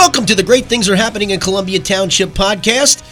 Welcome 0.00 0.24
to 0.26 0.34
the 0.34 0.42
Great 0.42 0.64
Things 0.64 0.88
Are 0.88 0.96
Happening 0.96 1.28
in 1.28 1.40
Columbia 1.40 1.78
Township 1.78 2.30
podcast. 2.30 3.04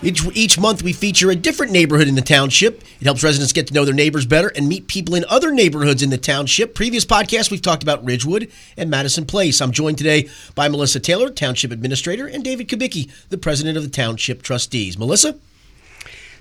Each, 0.00 0.24
each 0.36 0.60
month, 0.60 0.80
we 0.80 0.92
feature 0.92 1.28
a 1.32 1.34
different 1.34 1.72
neighborhood 1.72 2.06
in 2.06 2.14
the 2.14 2.22
township. 2.22 2.82
It 3.00 3.04
helps 3.04 3.24
residents 3.24 3.52
get 3.52 3.66
to 3.66 3.74
know 3.74 3.84
their 3.84 3.92
neighbors 3.92 4.26
better 4.26 4.52
and 4.54 4.68
meet 4.68 4.86
people 4.86 5.16
in 5.16 5.24
other 5.28 5.50
neighborhoods 5.50 6.04
in 6.04 6.10
the 6.10 6.16
township. 6.16 6.72
Previous 6.72 7.04
podcasts, 7.04 7.50
we've 7.50 7.60
talked 7.60 7.82
about 7.82 8.04
Ridgewood 8.04 8.48
and 8.76 8.88
Madison 8.88 9.26
Place. 9.26 9.60
I'm 9.60 9.72
joined 9.72 9.98
today 9.98 10.28
by 10.54 10.68
Melissa 10.68 11.00
Taylor, 11.00 11.30
Township 11.30 11.72
Administrator, 11.72 12.28
and 12.28 12.44
David 12.44 12.68
Kubicki, 12.68 13.10
the 13.28 13.38
President 13.38 13.76
of 13.76 13.82
the 13.82 13.90
Township 13.90 14.40
Trustees. 14.40 14.96
Melissa? 14.96 15.36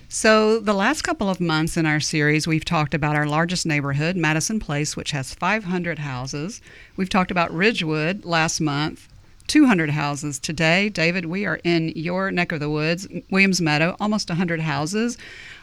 So, 0.08 0.60
the 0.60 0.76
last 0.76 1.02
couple 1.02 1.32
of 1.32 1.42
months 1.42 1.78
in 1.78 1.88
our 1.88 2.00
series, 2.00 2.46
we've 2.46 2.64
talked 2.64 2.94
about 2.94 3.16
our 3.16 3.26
largest 3.26 3.66
neighborhood, 3.66 4.16
Madison 4.16 4.60
Place, 4.60 4.96
which 4.96 5.12
has 5.12 5.34
500 5.34 5.98
houses. 5.98 6.62
We've 6.96 7.10
talked 7.10 7.32
about 7.32 7.52
Ridgewood 7.52 8.24
last 8.24 8.62
month, 8.62 9.10
200 9.48 9.90
houses. 9.92 10.40
Today, 10.40 10.90
David, 10.90 11.26
we 11.26 11.46
are 11.46 11.60
in 11.64 11.90
your 11.96 12.32
neck 12.32 12.52
of 12.52 12.60
the 12.60 12.70
woods, 12.70 13.08
Williams 13.30 13.62
Meadow, 13.62 13.96
almost 14.00 14.30
100 14.30 14.62
houses. 14.62 15.18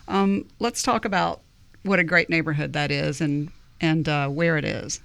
Um, 0.09 0.47
let's 0.59 0.83
talk 0.83 1.05
about 1.05 1.41
what 1.83 1.99
a 1.99 2.05
great 2.05 2.31
neighborhood 2.31 2.73
that 2.75 2.91
is 2.91 3.21
and, 3.21 3.51
and 3.81 4.09
uh, 4.09 4.29
where 4.29 4.57
it 4.57 4.65
is. 4.65 5.01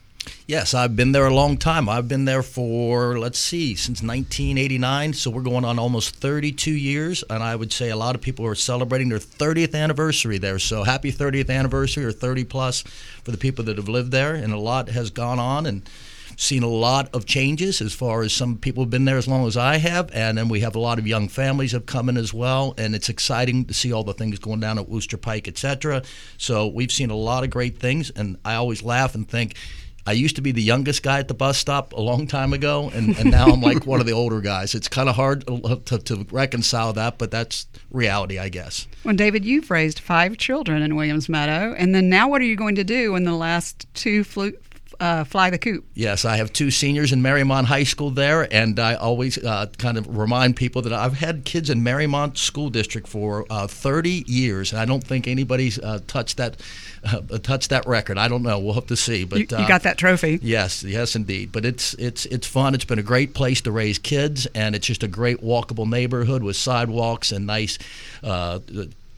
Yes, 0.45 0.73
I've 0.73 0.95
been 0.95 1.11
there 1.11 1.25
a 1.25 1.33
long 1.33 1.57
time. 1.57 1.89
I've 1.89 2.07
been 2.07 2.25
there 2.25 2.43
for, 2.43 3.17
let's 3.19 3.39
see, 3.39 3.75
since 3.75 4.01
1989. 4.01 5.13
So 5.13 5.31
we're 5.31 5.41
going 5.41 5.65
on 5.65 5.79
almost 5.79 6.15
32 6.15 6.71
years. 6.71 7.23
And 7.29 7.43
I 7.43 7.55
would 7.55 7.71
say 7.71 7.89
a 7.89 7.95
lot 7.95 8.15
of 8.15 8.21
people 8.21 8.45
are 8.45 8.55
celebrating 8.55 9.09
their 9.09 9.19
30th 9.19 9.75
anniversary 9.75 10.37
there. 10.37 10.59
So 10.59 10.83
happy 10.83 11.11
30th 11.11 11.49
anniversary 11.49 12.05
or 12.05 12.11
30 12.11 12.43
plus 12.45 12.81
for 12.81 13.31
the 13.31 13.37
people 13.37 13.65
that 13.65 13.77
have 13.77 13.89
lived 13.89 14.11
there. 14.11 14.35
And 14.35 14.53
a 14.53 14.59
lot 14.59 14.89
has 14.89 15.09
gone 15.09 15.39
on. 15.39 15.65
And 15.65 15.89
seen 16.37 16.61
a 16.61 16.67
lot 16.67 17.09
of 17.13 17.25
changes 17.25 17.81
as 17.81 17.93
far 17.93 18.21
as 18.21 18.31
some 18.31 18.57
people 18.57 18.83
have 18.83 18.91
been 18.91 19.05
there 19.05 19.17
as 19.17 19.27
long 19.27 19.45
as 19.47 19.57
I 19.57 19.77
have, 19.77 20.09
and 20.13 20.37
then 20.37 20.47
we 20.47 20.61
have 20.61 20.75
a 20.75 20.79
lot 20.79 20.99
of 20.99 21.07
young 21.07 21.27
families 21.27 21.71
have 21.71 21.87
come 21.87 22.07
in 22.07 22.15
as 22.15 22.33
well, 22.33 22.75
and 22.77 22.95
it's 22.95 23.09
exciting 23.09 23.65
to 23.65 23.73
see 23.73 23.91
all 23.91 24.03
the 24.03 24.13
things 24.13 24.37
going 24.37 24.59
down 24.59 24.77
at 24.77 24.87
Wooster 24.87 25.17
Pike, 25.17 25.47
etc. 25.47 26.03
So 26.37 26.67
we've 26.67 26.91
seen 26.91 27.09
a 27.09 27.15
lot 27.15 27.43
of 27.43 27.49
great 27.49 27.79
things, 27.79 28.11
and 28.11 28.37
I 28.45 28.53
always 28.53 28.83
laugh 28.83 29.15
and 29.15 29.27
think. 29.27 29.55
I 30.05 30.13
used 30.13 30.37
to 30.37 30.41
be 30.41 30.53
the 30.53 30.61
youngest 30.61 31.03
guy 31.03 31.19
at 31.19 31.27
the 31.27 31.33
bus 31.33 31.57
stop 31.57 31.91
a 31.91 31.99
long 31.99 32.27
time 32.27 32.53
ago, 32.53 32.89
and, 32.93 33.17
and 33.17 33.29
now 33.29 33.47
I'm 33.47 33.59
like 33.59 33.85
one 33.85 33.99
of 33.99 34.05
the 34.05 34.13
older 34.13 34.39
guys. 34.39 34.73
It's 34.73 34.87
kind 34.87 35.09
of 35.09 35.17
hard 35.17 35.45
to, 35.47 35.97
to, 35.97 36.25
reconcile 36.31 36.93
that, 36.93 37.17
but 37.17 37.29
that's 37.29 37.67
reality, 37.91 38.39
I 38.39 38.47
guess. 38.47 38.87
Well, 39.03 39.17
David, 39.17 39.43
you've 39.43 39.69
raised 39.69 39.99
five 39.99 40.37
children 40.37 40.81
in 40.81 40.95
Williams 40.95 41.27
Meadow, 41.27 41.75
and 41.77 41.93
then 41.93 42.07
now 42.07 42.29
what 42.29 42.39
are 42.39 42.45
you 42.45 42.55
going 42.55 42.75
to 42.75 42.85
do 42.85 43.11
when 43.11 43.25
the 43.25 43.33
last 43.33 43.85
two 43.95 44.23
flu- 44.23 44.55
uh, 44.99 45.23
fly 45.23 45.49
the 45.49 45.57
coop. 45.57 45.85
Yes, 45.93 46.25
I 46.25 46.37
have 46.37 46.51
two 46.53 46.71
seniors 46.71 47.11
in 47.11 47.21
Mariemont 47.21 47.65
High 47.65 47.83
School 47.83 48.11
there, 48.11 48.51
and 48.53 48.79
I 48.79 48.95
always 48.95 49.37
uh, 49.37 49.67
kind 49.77 49.97
of 49.97 50.17
remind 50.17 50.55
people 50.55 50.81
that 50.83 50.93
I've 50.93 51.13
had 51.13 51.45
kids 51.45 51.69
in 51.69 51.81
Mariemont 51.81 52.37
School 52.37 52.69
District 52.69 53.07
for 53.07 53.45
uh, 53.49 53.67
30 53.67 54.23
years, 54.27 54.71
and 54.71 54.79
I 54.79 54.85
don't 54.85 55.03
think 55.03 55.27
anybody's 55.27 55.79
uh, 55.79 55.99
touched 56.07 56.37
that 56.37 56.57
uh, 57.03 57.21
touched 57.39 57.69
that 57.69 57.85
record. 57.87 58.17
I 58.17 58.27
don't 58.27 58.43
know. 58.43 58.59
We'll 58.59 58.73
have 58.73 58.87
to 58.87 58.97
see. 58.97 59.23
But 59.23 59.39
you, 59.39 59.47
you 59.51 59.57
uh, 59.57 59.67
got 59.67 59.83
that 59.83 59.97
trophy. 59.97 60.39
Yes, 60.41 60.83
yes, 60.83 61.15
indeed. 61.15 61.51
But 61.51 61.65
it's 61.65 61.93
it's 61.95 62.25
it's 62.25 62.47
fun. 62.47 62.73
It's 62.73 62.85
been 62.85 62.99
a 62.99 63.03
great 63.03 63.33
place 63.33 63.61
to 63.61 63.71
raise 63.71 63.99
kids, 63.99 64.45
and 64.55 64.75
it's 64.75 64.87
just 64.87 65.03
a 65.03 65.07
great 65.07 65.41
walkable 65.41 65.89
neighborhood 65.89 66.43
with 66.43 66.55
sidewalks 66.55 67.31
and 67.31 67.45
nice 67.45 67.77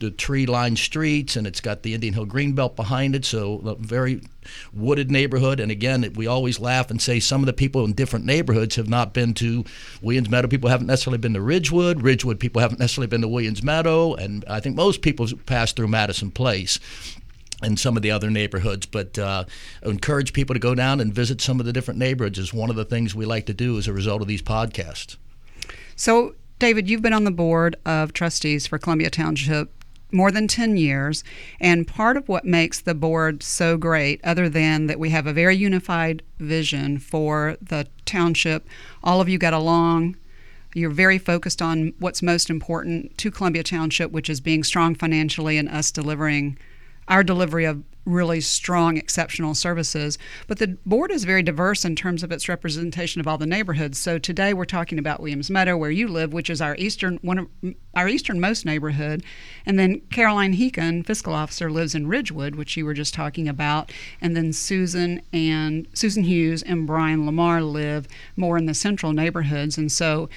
the 0.00 0.10
tree-lined 0.10 0.78
streets, 0.78 1.36
and 1.36 1.46
it's 1.46 1.60
got 1.60 1.82
the 1.82 1.94
Indian 1.94 2.14
Hill 2.14 2.26
Greenbelt 2.26 2.74
behind 2.74 3.14
it. 3.14 3.24
So 3.24 3.60
a 3.64 3.74
very 3.74 4.22
wooded 4.72 5.10
neighborhood. 5.10 5.60
And 5.60 5.70
again, 5.70 6.10
we 6.16 6.26
always 6.26 6.58
laugh 6.58 6.90
and 6.90 7.00
say 7.00 7.20
some 7.20 7.42
of 7.42 7.46
the 7.46 7.52
people 7.52 7.84
in 7.84 7.92
different 7.92 8.24
neighborhoods 8.24 8.76
have 8.76 8.88
not 8.88 9.12
been 9.12 9.34
to 9.34 9.64
Williams 10.02 10.30
Meadow. 10.30 10.48
People 10.48 10.70
haven't 10.70 10.86
necessarily 10.86 11.18
been 11.18 11.34
to 11.34 11.40
Ridgewood. 11.40 12.02
Ridgewood 12.02 12.40
people 12.40 12.60
haven't 12.60 12.80
necessarily 12.80 13.08
been 13.08 13.20
to 13.20 13.28
Williams 13.28 13.62
Meadow. 13.62 14.14
And 14.14 14.44
I 14.48 14.58
think 14.60 14.74
most 14.74 15.02
people 15.02 15.28
pass 15.46 15.72
through 15.72 15.88
Madison 15.88 16.30
Place 16.30 16.80
and 17.62 17.78
some 17.78 17.96
of 17.96 18.02
the 18.02 18.10
other 18.10 18.30
neighborhoods. 18.30 18.86
But 18.86 19.18
uh, 19.18 19.44
encourage 19.82 20.32
people 20.32 20.54
to 20.54 20.60
go 20.60 20.74
down 20.74 21.00
and 21.00 21.12
visit 21.12 21.42
some 21.42 21.60
of 21.60 21.66
the 21.66 21.74
different 21.74 22.00
neighborhoods 22.00 22.38
is 22.38 22.54
one 22.54 22.70
of 22.70 22.76
the 22.76 22.86
things 22.86 23.14
we 23.14 23.26
like 23.26 23.44
to 23.46 23.54
do 23.54 23.76
as 23.76 23.86
a 23.86 23.92
result 23.92 24.22
of 24.22 24.28
these 24.28 24.42
podcasts. 24.42 25.16
So, 25.94 26.34
David, 26.58 26.88
you've 26.88 27.02
been 27.02 27.12
on 27.12 27.24
the 27.24 27.30
board 27.30 27.76
of 27.84 28.14
trustees 28.14 28.66
for 28.66 28.78
Columbia 28.78 29.10
Township 29.10 29.79
more 30.12 30.30
than 30.30 30.48
10 30.48 30.76
years. 30.76 31.24
And 31.60 31.86
part 31.86 32.16
of 32.16 32.28
what 32.28 32.44
makes 32.44 32.80
the 32.80 32.94
board 32.94 33.42
so 33.42 33.76
great, 33.76 34.20
other 34.24 34.48
than 34.48 34.86
that 34.86 34.98
we 34.98 35.10
have 35.10 35.26
a 35.26 35.32
very 35.32 35.56
unified 35.56 36.22
vision 36.38 36.98
for 36.98 37.56
the 37.60 37.86
township, 38.04 38.66
all 39.02 39.20
of 39.20 39.28
you 39.28 39.38
got 39.38 39.52
along. 39.52 40.16
You're 40.74 40.90
very 40.90 41.18
focused 41.18 41.60
on 41.60 41.94
what's 41.98 42.22
most 42.22 42.48
important 42.48 43.18
to 43.18 43.30
Columbia 43.30 43.64
Township, 43.64 44.12
which 44.12 44.30
is 44.30 44.40
being 44.40 44.62
strong 44.62 44.94
financially 44.94 45.58
and 45.58 45.68
us 45.68 45.90
delivering 45.90 46.56
our 47.08 47.24
delivery 47.24 47.64
of 47.64 47.82
really 48.04 48.40
strong, 48.40 48.96
exceptional 48.96 49.54
services. 49.54 50.18
But 50.46 50.58
the 50.58 50.78
board 50.86 51.10
is 51.10 51.24
very 51.24 51.42
diverse 51.42 51.84
in 51.84 51.96
terms 51.96 52.22
of 52.22 52.32
its 52.32 52.48
representation 52.48 53.20
of 53.20 53.28
all 53.28 53.38
the 53.38 53.46
neighborhoods. 53.46 53.98
So 53.98 54.18
today 54.18 54.54
we're 54.54 54.64
talking 54.64 54.98
about 54.98 55.20
Williams 55.20 55.50
Meadow, 55.50 55.76
where 55.76 55.90
you 55.90 56.08
live, 56.08 56.32
which 56.32 56.50
is 56.50 56.60
our 56.60 56.76
eastern 56.76 57.18
one 57.22 57.38
of 57.38 57.48
our 57.94 58.08
easternmost 58.08 58.64
neighborhood, 58.64 59.22
and 59.66 59.78
then 59.78 60.00
Caroline 60.10 60.54
Heacon, 60.54 61.04
fiscal 61.04 61.34
officer, 61.34 61.70
lives 61.70 61.94
in 61.94 62.06
Ridgewood, 62.06 62.54
which 62.54 62.76
you 62.76 62.84
were 62.84 62.94
just 62.94 63.14
talking 63.14 63.48
about, 63.48 63.92
and 64.20 64.36
then 64.36 64.52
Susan 64.52 65.22
and 65.32 65.88
Susan 65.92 66.24
Hughes 66.24 66.62
and 66.62 66.86
Brian 66.86 67.26
Lamar 67.26 67.62
live 67.62 68.06
more 68.36 68.56
in 68.56 68.66
the 68.66 68.74
central 68.74 69.12
neighborhoods, 69.12 69.76
and 69.76 69.90
so 69.90 70.28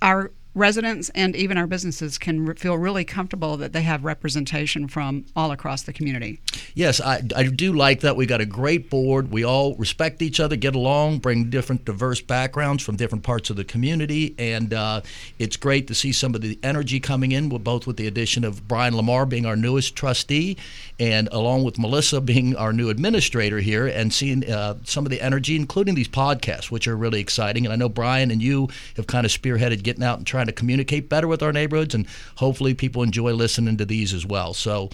our 0.00 0.30
residents 0.58 1.10
and 1.14 1.34
even 1.36 1.56
our 1.56 1.66
businesses 1.66 2.18
can 2.18 2.44
re- 2.44 2.54
feel 2.54 2.76
really 2.76 3.04
comfortable 3.04 3.56
that 3.56 3.72
they 3.72 3.82
have 3.82 4.04
representation 4.04 4.88
from 4.88 5.24
all 5.34 5.50
across 5.50 5.82
the 5.82 5.92
community. 5.92 6.40
Yes, 6.74 7.00
I, 7.00 7.22
I 7.34 7.44
do 7.44 7.72
like 7.72 8.00
that. 8.00 8.16
We 8.16 8.26
got 8.26 8.40
a 8.40 8.46
great 8.46 8.90
board. 8.90 9.30
We 9.30 9.44
all 9.44 9.76
respect 9.76 10.20
each 10.20 10.40
other, 10.40 10.56
get 10.56 10.74
along, 10.74 11.18
bring 11.18 11.50
different 11.50 11.84
diverse 11.84 12.20
backgrounds 12.20 12.82
from 12.82 12.96
different 12.96 13.24
parts 13.24 13.50
of 13.50 13.56
the 13.56 13.64
community, 13.64 14.34
and 14.38 14.74
uh, 14.74 15.00
it's 15.38 15.56
great 15.56 15.86
to 15.88 15.94
see 15.94 16.12
some 16.12 16.34
of 16.34 16.40
the 16.40 16.58
energy 16.62 17.00
coming 17.00 17.32
in, 17.32 17.48
with 17.48 17.64
both 17.64 17.86
with 17.86 17.96
the 17.96 18.06
addition 18.06 18.44
of 18.44 18.66
Brian 18.66 18.96
Lamar 18.96 19.26
being 19.26 19.46
our 19.46 19.56
newest 19.56 19.94
trustee, 19.96 20.56
and 20.98 21.28
along 21.30 21.64
with 21.64 21.78
Melissa 21.78 22.20
being 22.20 22.56
our 22.56 22.72
new 22.72 22.90
administrator 22.90 23.60
here, 23.60 23.86
and 23.86 24.12
seeing 24.12 24.48
uh, 24.50 24.74
some 24.84 25.06
of 25.06 25.10
the 25.10 25.20
energy, 25.20 25.56
including 25.56 25.94
these 25.94 26.08
podcasts, 26.08 26.70
which 26.70 26.88
are 26.88 26.96
really 26.96 27.20
exciting. 27.20 27.64
And 27.64 27.72
I 27.72 27.76
know 27.76 27.88
Brian 27.88 28.30
and 28.30 28.42
you 28.42 28.68
have 28.96 29.06
kind 29.06 29.24
of 29.24 29.30
spearheaded 29.30 29.82
getting 29.82 30.02
out 30.02 30.18
and 30.18 30.26
trying 30.26 30.47
to 30.48 30.52
communicate 30.52 31.08
better 31.08 31.28
with 31.28 31.42
our 31.42 31.52
neighborhoods, 31.52 31.94
and 31.94 32.06
hopefully 32.36 32.74
people 32.74 33.02
enjoy 33.02 33.32
listening 33.32 33.76
to 33.76 33.84
these 33.84 34.12
as 34.12 34.26
well. 34.26 34.54
So, 34.54 34.90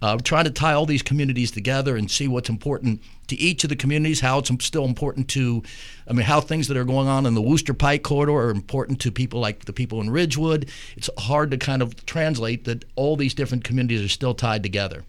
uh, 0.00 0.16
trying 0.18 0.44
to 0.44 0.50
tie 0.50 0.74
all 0.74 0.86
these 0.86 1.02
communities 1.02 1.50
together 1.50 1.96
and 1.96 2.10
see 2.10 2.28
what's 2.28 2.48
important 2.48 3.02
to 3.26 3.36
each 3.36 3.64
of 3.64 3.70
the 3.70 3.76
communities, 3.76 4.20
how 4.20 4.38
it's 4.38 4.52
still 4.64 4.84
important 4.84 5.28
to, 5.30 5.62
I 6.06 6.12
mean, 6.12 6.24
how 6.24 6.40
things 6.40 6.68
that 6.68 6.76
are 6.76 6.84
going 6.84 7.08
on 7.08 7.26
in 7.26 7.34
the 7.34 7.42
Wooster 7.42 7.74
Pike 7.74 8.02
corridor 8.02 8.34
are 8.34 8.50
important 8.50 9.00
to 9.00 9.10
people 9.10 9.40
like 9.40 9.64
the 9.64 9.72
people 9.72 10.00
in 10.00 10.10
Ridgewood. 10.10 10.68
It's 10.96 11.10
hard 11.18 11.50
to 11.50 11.56
kind 11.58 11.82
of 11.82 12.06
translate 12.06 12.64
that 12.64 12.84
all 12.94 13.16
these 13.16 13.34
different 13.34 13.64
communities 13.64 14.04
are 14.04 14.08
still 14.08 14.34
tied 14.34 14.62
together. 14.62 15.04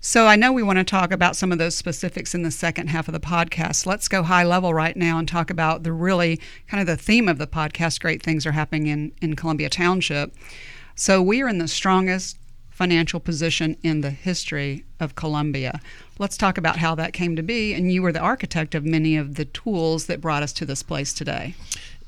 So 0.00 0.28
I 0.28 0.36
know 0.36 0.52
we 0.52 0.62
want 0.62 0.78
to 0.78 0.84
talk 0.84 1.10
about 1.10 1.34
some 1.34 1.50
of 1.50 1.58
those 1.58 1.74
specifics 1.74 2.32
in 2.32 2.44
the 2.44 2.52
second 2.52 2.86
half 2.86 3.08
of 3.08 3.12
the 3.12 3.20
podcast. 3.20 3.84
Let's 3.84 4.06
go 4.06 4.22
high 4.22 4.44
level 4.44 4.72
right 4.72 4.96
now 4.96 5.18
and 5.18 5.26
talk 5.26 5.50
about 5.50 5.82
the 5.82 5.92
really 5.92 6.40
kind 6.68 6.80
of 6.80 6.86
the 6.86 6.96
theme 6.96 7.28
of 7.28 7.38
the 7.38 7.48
podcast. 7.48 8.00
Great 8.00 8.22
things 8.22 8.46
are 8.46 8.52
happening 8.52 8.86
in, 8.86 9.12
in 9.20 9.34
Columbia 9.34 9.68
Township. 9.68 10.32
So 10.94 11.20
we 11.20 11.42
are 11.42 11.48
in 11.48 11.58
the 11.58 11.66
strongest 11.66 12.38
financial 12.70 13.18
position 13.18 13.76
in 13.82 14.02
the 14.02 14.10
history 14.10 14.84
of 15.00 15.16
Columbia. 15.16 15.80
Let's 16.20 16.36
talk 16.36 16.58
about 16.58 16.76
how 16.76 16.94
that 16.94 17.12
came 17.12 17.34
to 17.34 17.42
be. 17.42 17.74
And 17.74 17.90
you 17.90 18.00
were 18.00 18.12
the 18.12 18.20
architect 18.20 18.76
of 18.76 18.84
many 18.84 19.16
of 19.16 19.34
the 19.34 19.46
tools 19.46 20.06
that 20.06 20.20
brought 20.20 20.44
us 20.44 20.52
to 20.54 20.64
this 20.64 20.84
place 20.84 21.12
today. 21.12 21.56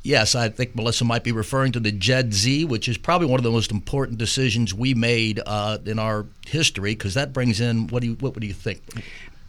Yes, 0.02 0.34
I 0.34 0.48
think 0.48 0.74
Melissa 0.74 1.04
might 1.04 1.24
be 1.24 1.32
referring 1.32 1.72
to 1.72 1.80
the 1.80 1.92
JED 1.92 2.32
Z, 2.32 2.64
which 2.64 2.88
is 2.88 2.96
probably 2.96 3.26
one 3.26 3.38
of 3.38 3.44
the 3.44 3.50
most 3.50 3.70
important 3.70 4.18
decisions 4.18 4.72
we 4.72 4.94
made 4.94 5.40
uh, 5.44 5.78
in 5.84 5.98
our 5.98 6.26
history 6.46 6.92
because 6.92 7.14
that 7.14 7.32
brings 7.32 7.60
in 7.60 7.86
what 7.88 8.00
do 8.00 8.08
you 8.08 8.14
what 8.14 8.34
would 8.34 8.44
you 8.44 8.54
think? 8.54 8.82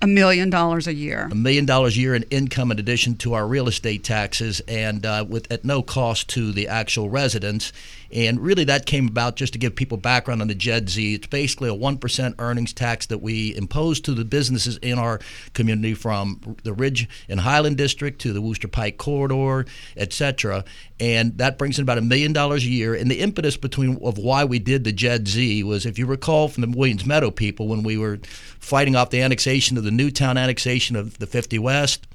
A 0.01 0.07
million 0.07 0.49
dollars 0.49 0.87
a 0.87 0.93
year. 0.93 1.29
A 1.31 1.35
million 1.35 1.65
dollars 1.65 1.95
a 1.95 1.99
year 1.99 2.15
in 2.15 2.23
income 2.23 2.71
in 2.71 2.79
addition 2.79 3.15
to 3.17 3.33
our 3.33 3.47
real 3.47 3.67
estate 3.67 4.03
taxes, 4.03 4.59
and 4.67 5.05
uh, 5.05 5.23
with 5.27 5.49
at 5.51 5.63
no 5.63 5.81
cost 5.81 6.27
to 6.29 6.51
the 6.51 6.67
actual 6.67 7.09
residents. 7.09 7.71
And 8.13 8.39
really, 8.39 8.63
that 8.65 8.85
came 8.85 9.07
about 9.07 9.35
just 9.35 9.53
to 9.53 9.59
give 9.59 9.75
people 9.75 9.97
background 9.97 10.41
on 10.41 10.47
the 10.47 10.55
JED 10.55 10.89
Z. 10.89 11.15
It's 11.15 11.27
basically 11.27 11.69
a 11.69 11.73
1% 11.73 12.35
earnings 12.39 12.73
tax 12.73 13.05
that 13.07 13.19
we 13.19 13.55
impose 13.55 13.99
to 14.01 14.13
the 14.13 14.25
businesses 14.25 14.77
in 14.77 14.99
our 14.99 15.19
community 15.53 15.93
from 15.93 16.57
the 16.63 16.73
Ridge 16.73 17.07
and 17.29 17.39
Highland 17.39 17.77
District 17.77 18.19
to 18.21 18.33
the 18.33 18.41
Wooster 18.41 18.67
Pike 18.67 18.97
Corridor, 18.97 19.65
et 19.95 20.13
cetera. 20.13 20.65
And 20.99 21.37
that 21.37 21.57
brings 21.57 21.79
in 21.79 21.83
about 21.83 21.97
a 21.97 22.01
million 22.01 22.33
dollars 22.33 22.63
a 22.63 22.69
year. 22.69 22.93
And 22.93 23.09
the 23.09 23.19
impetus 23.19 23.57
between 23.57 23.97
of 24.03 24.17
why 24.17 24.43
we 24.43 24.59
did 24.59 24.83
the 24.83 24.91
JED 24.91 25.27
Z 25.27 25.63
was, 25.63 25.85
if 25.85 25.97
you 25.97 26.05
recall 26.05 26.47
from 26.47 26.61
the 26.61 26.77
Williams 26.77 27.05
Meadow 27.05 27.31
people, 27.31 27.67
when 27.67 27.83
we 27.83 27.97
were 27.97 28.19
fighting 28.59 28.95
off 28.95 29.09
the 29.09 29.21
annexation 29.21 29.77
of 29.77 29.83
the 29.83 29.91
Newtown 29.91 30.37
annexation 30.37 30.95
of 30.95 31.17
the 31.17 31.27
50 31.27 31.59
West, 31.59 32.07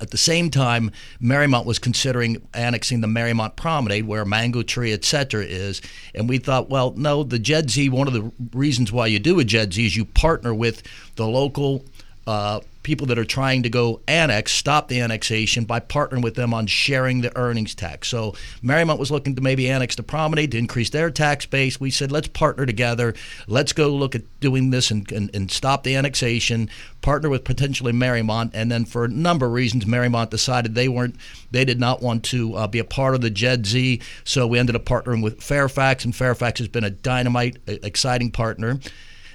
At 0.00 0.10
the 0.10 0.16
same 0.16 0.50
time, 0.50 0.90
Mariemont 1.20 1.64
was 1.64 1.78
considering 1.78 2.40
annexing 2.54 3.00
the 3.00 3.06
Mariemont 3.06 3.56
Promenade, 3.56 4.06
where 4.06 4.24
Mango 4.24 4.62
Tree, 4.62 4.92
et 4.92 5.04
cetera, 5.04 5.44
is. 5.44 5.82
And 6.14 6.28
we 6.28 6.38
thought, 6.38 6.68
well, 6.68 6.92
no, 6.96 7.22
the 7.22 7.38
Jed 7.38 7.70
Z, 7.70 7.88
one 7.88 8.06
of 8.06 8.14
the 8.14 8.30
reasons 8.52 8.92
why 8.92 9.06
you 9.06 9.18
do 9.18 9.38
a 9.40 9.44
Jed 9.44 9.72
Z 9.72 9.86
is 9.86 9.96
you 9.96 10.04
partner 10.04 10.54
with 10.54 10.82
the 11.16 11.26
local 11.26 11.84
uh, 12.26 12.60
people 12.88 13.06
that 13.06 13.18
are 13.18 13.24
trying 13.26 13.62
to 13.62 13.68
go 13.68 14.00
annex, 14.08 14.50
stop 14.50 14.88
the 14.88 14.98
annexation 14.98 15.66
by 15.66 15.78
partnering 15.78 16.22
with 16.22 16.36
them 16.36 16.54
on 16.54 16.66
sharing 16.66 17.20
the 17.20 17.36
earnings 17.36 17.74
tax. 17.74 18.08
So 18.08 18.34
Mariemont 18.64 18.98
was 18.98 19.10
looking 19.10 19.36
to 19.36 19.42
maybe 19.42 19.68
annex 19.68 19.94
the 19.94 20.02
promenade 20.02 20.52
to 20.52 20.58
increase 20.58 20.88
their 20.88 21.10
tax 21.10 21.44
base. 21.44 21.78
We 21.78 21.90
said, 21.90 22.10
let's 22.10 22.28
partner 22.28 22.64
together. 22.64 23.14
Let's 23.46 23.74
go 23.74 23.88
look 23.90 24.14
at 24.14 24.22
doing 24.40 24.70
this 24.70 24.90
and, 24.90 25.12
and, 25.12 25.28
and 25.34 25.50
stop 25.50 25.82
the 25.82 25.96
annexation, 25.96 26.70
partner 27.02 27.28
with 27.28 27.44
potentially 27.44 27.92
Mariemont. 27.92 28.52
And 28.54 28.72
then 28.72 28.86
for 28.86 29.04
a 29.04 29.08
number 29.08 29.44
of 29.44 29.52
reasons, 29.52 29.84
Mariemont 29.84 30.30
decided 30.30 30.74
they 30.74 30.88
weren't, 30.88 31.16
they 31.50 31.66
did 31.66 31.78
not 31.78 32.00
want 32.00 32.24
to 32.24 32.54
uh, 32.54 32.66
be 32.68 32.78
a 32.78 32.84
part 32.84 33.14
of 33.14 33.20
the 33.20 33.28
Jed 33.28 33.66
Z. 33.66 34.00
So 34.24 34.46
we 34.46 34.58
ended 34.58 34.76
up 34.76 34.86
partnering 34.86 35.22
with 35.22 35.42
Fairfax, 35.42 36.06
and 36.06 36.16
Fairfax 36.16 36.58
has 36.60 36.68
been 36.68 36.84
a 36.84 36.90
dynamite, 36.90 37.58
exciting 37.66 38.30
partner. 38.30 38.80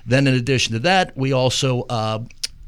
Then, 0.07 0.25
in 0.25 0.33
addition 0.33 0.73
to 0.73 0.79
that, 0.79 1.15
we 1.15 1.31
also 1.31 1.83
uh, 1.83 2.23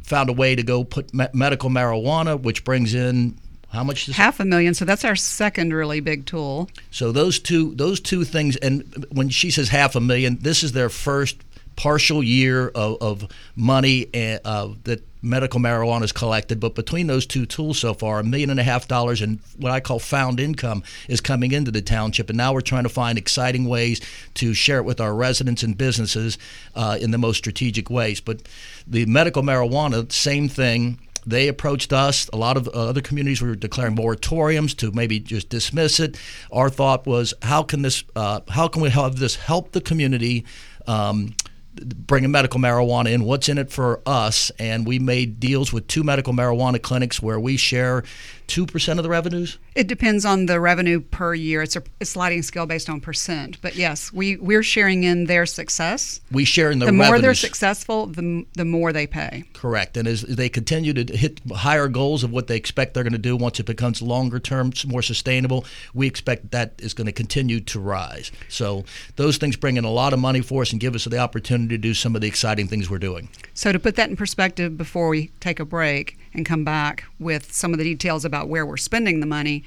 found 0.05 0.29
a 0.29 0.33
way 0.33 0.55
to 0.55 0.63
go 0.63 0.83
put 0.83 1.13
me- 1.13 1.27
medical 1.33 1.69
marijuana, 1.69 2.39
which 2.39 2.63
brings 2.63 2.93
in 2.93 3.37
how 3.75 3.83
much? 3.83 4.05
Half 4.07 4.39
a 4.39 4.45
million. 4.45 4.73
So 4.73 4.85
that's 4.85 5.03
our 5.03 5.15
second 5.15 5.73
really 5.73 5.99
big 5.99 6.25
tool. 6.25 6.69
So 6.91 7.11
those 7.11 7.39
two, 7.39 7.75
those 7.75 7.99
two 7.99 8.23
things, 8.23 8.55
and 8.57 9.05
when 9.11 9.29
she 9.29 9.51
says 9.51 9.69
half 9.69 9.95
a 9.95 10.01
million, 10.01 10.37
this 10.39 10.63
is 10.63 10.71
their 10.71 10.89
first 10.89 11.37
partial 11.75 12.23
year 12.23 12.69
of, 12.69 12.97
of 13.01 13.27
money 13.55 14.07
and, 14.13 14.39
uh, 14.45 14.69
that 14.85 15.03
medical 15.25 15.59
marijuana 15.59 16.03
is 16.03 16.11
collected. 16.11 16.59
But 16.59 16.75
between 16.75 17.07
those 17.07 17.25
two 17.25 17.45
tools 17.45 17.79
so 17.79 17.93
far, 17.93 18.19
a 18.19 18.23
million 18.23 18.49
and 18.49 18.59
a 18.59 18.63
half 18.63 18.87
dollars 18.87 19.21
in 19.21 19.39
what 19.57 19.71
I 19.71 19.79
call 19.79 19.99
found 19.99 20.39
income 20.39 20.83
is 21.09 21.19
coming 21.19 21.51
into 21.51 21.71
the 21.71 21.81
township. 21.81 22.29
And 22.29 22.37
now 22.37 22.53
we're 22.53 22.61
trying 22.61 22.83
to 22.83 22.89
find 22.89 23.17
exciting 23.17 23.65
ways 23.65 23.99
to 24.35 24.53
share 24.53 24.77
it 24.77 24.85
with 24.85 25.01
our 25.01 25.13
residents 25.13 25.63
and 25.63 25.77
businesses 25.77 26.37
uh, 26.75 26.97
in 27.01 27.11
the 27.11 27.17
most 27.17 27.37
strategic 27.37 27.89
ways. 27.89 28.21
But 28.21 28.47
the 28.87 29.05
medical 29.05 29.41
marijuana, 29.41 30.11
same 30.11 30.47
thing 30.47 30.99
they 31.25 31.47
approached 31.47 31.91
us. 31.91 32.27
A 32.29 32.37
lot 32.37 32.55
of 32.55 32.67
other 32.67 33.01
communities 33.01 33.41
were 33.41 33.55
declaring 33.55 33.95
moratoriums 33.95 34.77
to 34.77 34.91
maybe 34.91 35.19
just 35.19 35.49
dismiss 35.49 35.99
it. 35.99 36.17
Our 36.51 36.69
thought 36.69 37.07
was, 37.07 37.33
how 37.41 37.63
can 37.63 37.81
this? 37.81 38.03
Uh, 38.15 38.41
how 38.49 38.67
can 38.67 38.81
we 38.81 38.89
have 38.91 39.17
this 39.17 39.35
help 39.35 39.71
the 39.71 39.81
community? 39.81 40.45
Um, 40.87 41.33
bringing 41.75 42.31
medical 42.31 42.59
marijuana 42.59 43.11
in, 43.11 43.23
what's 43.23 43.49
in 43.49 43.57
it 43.57 43.71
for 43.71 44.01
us. 44.05 44.51
And 44.59 44.85
we 44.85 44.99
made 44.99 45.39
deals 45.39 45.73
with 45.73 45.87
two 45.87 46.03
medical 46.03 46.33
marijuana 46.33 46.81
clinics 46.81 47.21
where 47.21 47.39
we 47.39 47.57
share 47.57 48.03
2% 48.47 48.97
of 48.97 49.03
the 49.03 49.09
revenues? 49.09 49.57
It 49.75 49.87
depends 49.87 50.25
on 50.25 50.45
the 50.45 50.59
revenue 50.59 51.01
per 51.01 51.33
year. 51.33 51.61
It's 51.61 51.75
a, 51.75 51.83
a 52.01 52.05
sliding 52.05 52.41
scale 52.41 52.65
based 52.65 52.89
on 52.89 53.01
percent. 53.01 53.61
But 53.61 53.75
yes, 53.75 54.11
we, 54.13 54.37
we're 54.37 54.63
sharing 54.63 55.03
in 55.03 55.25
their 55.25 55.45
success. 55.45 56.21
We 56.31 56.45
share 56.45 56.71
in 56.71 56.79
the 56.79 56.85
The 56.87 56.91
more 56.91 57.19
they're 57.19 57.33
successful, 57.33 58.07
the, 58.07 58.45
the 58.53 58.65
more 58.65 58.93
they 58.93 59.07
pay. 59.07 59.43
Correct. 59.53 59.97
And 59.97 60.07
as 60.07 60.21
they 60.21 60.49
continue 60.49 60.93
to 60.93 61.17
hit 61.17 61.41
higher 61.51 61.87
goals 61.87 62.23
of 62.23 62.31
what 62.31 62.47
they 62.47 62.57
expect 62.57 62.93
they're 62.93 63.03
going 63.03 63.13
to 63.13 63.17
do 63.17 63.35
once 63.35 63.59
it 63.59 63.65
becomes 63.65 64.01
longer 64.01 64.39
term, 64.39 64.71
more 64.87 65.01
sustainable, 65.01 65.65
we 65.93 66.07
expect 66.07 66.51
that 66.51 66.73
is 66.79 66.93
going 66.93 67.07
to 67.07 67.13
continue 67.13 67.59
to 67.61 67.79
rise. 67.79 68.31
So 68.49 68.85
those 69.15 69.37
things 69.37 69.55
bring 69.55 69.77
in 69.77 69.83
a 69.83 69.91
lot 69.91 70.13
of 70.13 70.19
money 70.19 70.41
for 70.41 70.61
us 70.61 70.71
and 70.71 70.79
give 70.79 70.95
us 70.95 71.05
the 71.05 71.17
opportunity 71.17 71.69
to 71.69 71.77
do 71.77 71.93
some 71.93 72.15
of 72.15 72.21
the 72.21 72.27
exciting 72.27 72.67
things 72.67 72.89
we're 72.89 72.99
doing. 72.99 73.29
So, 73.53 73.71
to 73.71 73.79
put 73.79 73.95
that 73.95 74.09
in 74.09 74.15
perspective 74.15 74.77
before 74.77 75.07
we 75.07 75.27
take 75.39 75.59
a 75.59 75.65
break 75.65 76.17
and 76.33 76.45
come 76.45 76.63
back 76.63 77.05
with 77.19 77.53
some 77.53 77.71
of 77.71 77.79
the 77.79 77.85
details 77.85 78.25
about 78.25 78.34
where 78.43 78.65
we're 78.65 78.77
spending 78.77 79.19
the 79.19 79.25
money, 79.25 79.63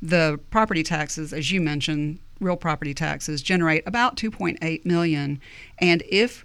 the 0.00 0.38
property 0.50 0.82
taxes, 0.82 1.32
as 1.32 1.50
you 1.50 1.60
mentioned, 1.60 2.18
real 2.40 2.56
property 2.56 2.94
taxes 2.94 3.42
generate 3.42 3.86
about 3.86 4.16
2.8 4.16 4.84
million. 4.84 5.40
And 5.78 6.02
if 6.08 6.44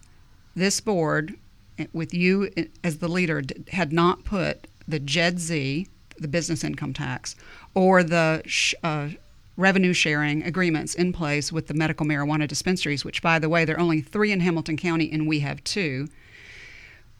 this 0.56 0.80
board, 0.80 1.36
eh, 1.78 1.86
with 1.94 2.14
you 2.14 2.50
eh, 2.58 2.66
as 2.84 2.98
the 2.98 3.08
leader, 3.08 3.44
had 3.72 3.94
not 3.94 4.24
put 4.24 4.68
the 4.88 5.00
JED 5.00 5.40
Z, 5.40 5.88
the 6.18 6.28
business 6.28 6.64
income 6.64 6.94
tax, 6.94 7.36
or 7.74 8.04
the 8.04 8.42
sh- 8.46 8.74
uh, 8.84 9.10
revenue 9.56 9.94
sharing 9.94 10.44
agreements 10.44 10.96
in 10.96 11.14
place 11.14 11.52
with 11.52 11.68
the 11.68 11.74
medical 11.74 12.06
marijuana 12.06 12.48
dispensaries, 12.48 13.06
which, 13.06 13.22
by 13.22 13.38
the 13.38 13.50
way, 13.50 13.66
there 13.66 13.76
are 13.76 13.80
only 13.80 14.02
three 14.02 14.32
in 14.32 14.40
Hamilton 14.40 14.78
County 14.78 15.12
and 15.12 15.28
we 15.28 15.40
have 15.42 15.64
two. 15.64 16.08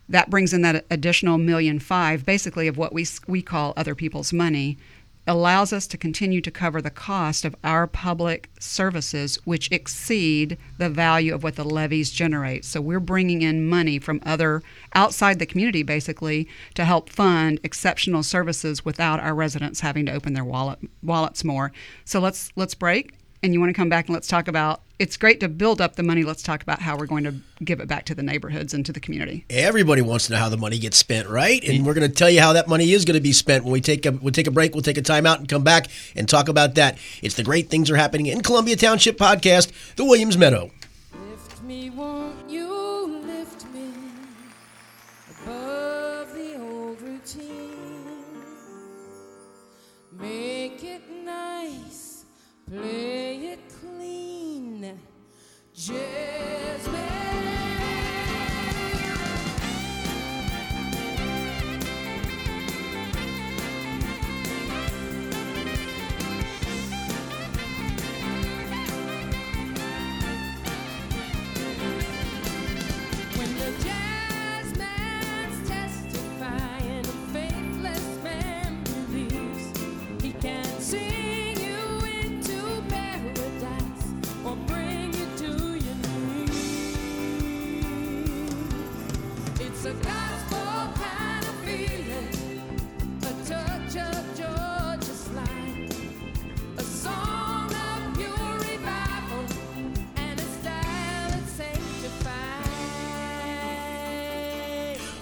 That 0.10 0.30
brings 0.30 0.54
in 0.54 0.62
that 0.64 0.86
additional 0.90 1.38
million 1.38 1.80
five, 1.80 2.26
basically, 2.26 2.68
of 2.68 2.78
what 2.78 2.94
we, 2.94 3.06
we 3.28 3.42
call 3.42 3.74
other 3.76 3.96
people's 3.96 4.34
money, 4.34 4.78
allows 5.26 5.72
us 5.72 5.88
to 5.88 5.98
continue 5.98 6.42
to 6.42 6.52
cover 6.52 6.82
the 6.82 6.90
cost 6.90 7.46
of 7.46 7.56
our 7.64 7.88
public 7.88 8.50
services, 8.60 9.40
which 9.46 9.72
exceed 9.72 10.58
the 10.78 10.90
value 10.90 11.34
of 11.34 11.44
what 11.44 11.56
the 11.56 11.64
levies 11.64 12.12
generate. 12.12 12.66
So 12.66 12.82
we're 12.82 13.00
bringing 13.00 13.42
in 13.42 13.70
money 13.70 14.00
from 14.00 14.20
other 14.26 14.62
outside 14.94 15.40
the 15.40 15.46
community, 15.46 15.82
basically, 15.82 16.50
to 16.74 16.84
help 16.84 17.10
fund 17.10 17.62
exceptional 17.64 18.24
services 18.24 18.84
without 18.84 19.22
our 19.22 19.34
residents 19.34 19.80
having 19.80 20.06
to 20.08 20.12
open 20.12 20.34
their 20.34 20.44
wallet 20.44 20.80
wallets 21.02 21.46
more. 21.46 21.72
So 22.04 22.20
let's 22.20 22.52
let's 22.58 22.76
break, 22.76 23.14
and 23.44 23.54
you 23.54 23.60
want 23.60 23.70
to 23.70 23.74
come 23.74 23.90
back 23.90 24.08
and 24.08 24.14
let's 24.14 24.28
talk 24.28 24.48
about. 24.48 24.82
It's 25.00 25.18
great 25.18 25.42
to 25.42 25.50
build 25.50 25.82
up 25.82 25.98
the 25.98 26.04
money. 26.04 26.24
Let's 26.24 26.42
talk 26.42 26.64
about 26.64 26.82
how 26.82 26.96
we're 26.96 27.08
going 27.08 27.26
to 27.26 27.36
give 27.64 27.82
it 27.82 27.88
back 27.88 28.06
to 28.06 28.16
the 28.16 28.24
neighborhoods 28.24 28.74
and 28.74 28.86
to 28.86 28.94
the 28.94 29.02
community. 29.02 29.44
Everybody 29.50 30.02
wants 30.02 30.28
to 30.28 30.34
know 30.34 30.40
how 30.40 30.48
the 30.48 30.58
money 30.58 30.80
gets 30.80 30.98
spent, 30.98 31.28
right? 31.28 31.62
And 31.68 31.86
we're 31.86 31.94
going 31.94 32.10
to 32.10 32.16
tell 32.16 32.30
you 32.30 32.40
how 32.40 32.54
that 32.54 32.70
money 32.70 32.94
is 32.94 33.04
going 33.04 33.16
to 33.16 33.22
be 33.22 33.34
spent 33.34 33.66
when 33.66 33.74
we 33.74 33.82
take 33.82 34.06
a 34.06 34.12
we'll 34.12 34.32
take 34.32 34.48
a 34.48 34.52
break, 34.52 34.74
we'll 34.74 34.82
take 34.82 34.98
a 34.98 35.02
time 35.02 35.26
out 35.26 35.40
and 35.40 35.50
come 35.50 35.64
back 35.64 35.88
and 36.16 36.30
talk 36.30 36.48
about 36.48 36.76
that. 36.76 36.98
It's 37.22 37.36
the 37.36 37.44
great 37.44 37.70
things 37.70 37.92
are 37.92 37.98
happening 37.98 38.28
in 38.28 38.42
Columbia 38.42 38.78
Township 38.78 39.18
podcast, 39.18 39.72
the 39.96 40.06
Williams 40.06 40.38
Meadow. 40.38 40.72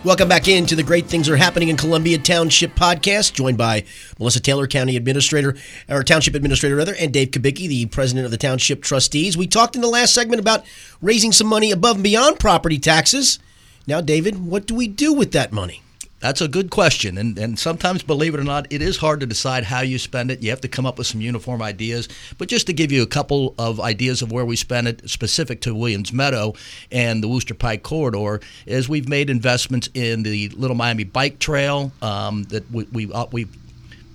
Welcome 0.04 0.30
back 0.30 0.48
into 0.48 0.76
the 0.76 0.82
Great 0.82 1.06
Things 1.06 1.30
Are 1.30 1.36
Happening 1.36 1.70
in 1.70 1.78
Columbia 1.78 2.18
Township 2.18 2.74
podcast, 2.74 3.34
joined 3.34 3.60
by 3.60 3.84
Melissa 4.18 4.40
Taylor, 4.40 4.66
County 4.66 4.98
Administrator, 4.98 5.56
or 5.88 6.02
Township 6.02 6.34
Administrator, 6.34 6.76
rather, 6.76 6.96
and 6.96 7.14
Dave 7.14 7.30
Kubicki, 7.30 7.68
the 7.68 7.86
President 7.86 8.26
of 8.26 8.32
the 8.32 8.38
Township 8.38 8.82
Trustees. 8.82 9.38
We 9.38 9.46
talked 9.46 9.76
in 9.76 9.82
the 9.84 9.88
last 9.88 10.16
segment 10.16 10.40
about 10.40 10.66
raising 11.04 11.32
some 11.32 11.46
money 11.46 11.70
above 11.70 11.98
and 11.98 12.04
beyond 12.04 12.40
property 12.40 12.80
taxes. 12.80 13.38
Now, 13.86 14.02
David, 14.02 14.44
what 14.44 14.66
do 14.66 14.74
we 14.74 14.88
do 14.88 15.14
with 15.14 15.34
that 15.34 15.52
money? 15.52 15.84
That's 16.22 16.40
a 16.40 16.48
good 16.48 16.70
question. 16.70 17.18
And, 17.18 17.38
and 17.38 17.58
sometimes, 17.58 18.04
believe 18.04 18.36
it 18.36 18.40
or 18.40 18.44
not, 18.44 18.72
it 18.72 18.82
is 18.82 18.98
hard 18.98 19.20
to 19.22 19.26
decide 19.26 19.64
how 19.64 19.82
you 19.82 19.98
spend 19.98 20.30
it. 20.30 20.42
You 20.42 20.52
have 20.52 20.62
to 20.62 20.68
come 20.68 20.86
up 20.86 21.00
with 21.00 21.08
some 21.08 21.20
uniform 21.20 21.62
ideas. 21.62 22.08
But 22.38 22.48
just 22.48 22.68
to 22.68 22.74
give 22.74 22.92
you 22.92 23.02
a 23.02 23.08
couple 23.08 23.56
of 23.58 23.80
ideas 23.80 24.22
of 24.22 24.32
where 24.32 24.46
we 24.46 24.56
spend 24.56 24.88
it, 24.88 25.10
specific 25.10 25.62
to 25.62 25.74
Williams 25.74 26.14
Meadow 26.14 26.54
and 26.92 27.24
the 27.24 27.28
Wooster 27.28 27.56
Pike 27.56 27.82
corridor, 27.82 28.40
is 28.68 28.88
we've 28.88 29.10
made 29.10 29.30
investments 29.32 29.90
in 29.96 30.22
the 30.22 30.50
Little 30.50 30.76
Miami 30.76 31.04
Bike 31.06 31.40
Trail 31.40 31.92
um, 32.04 32.44
that 32.46 32.70
we, 32.72 32.84
we, 32.92 33.12
uh, 33.12 33.26
we 33.32 33.48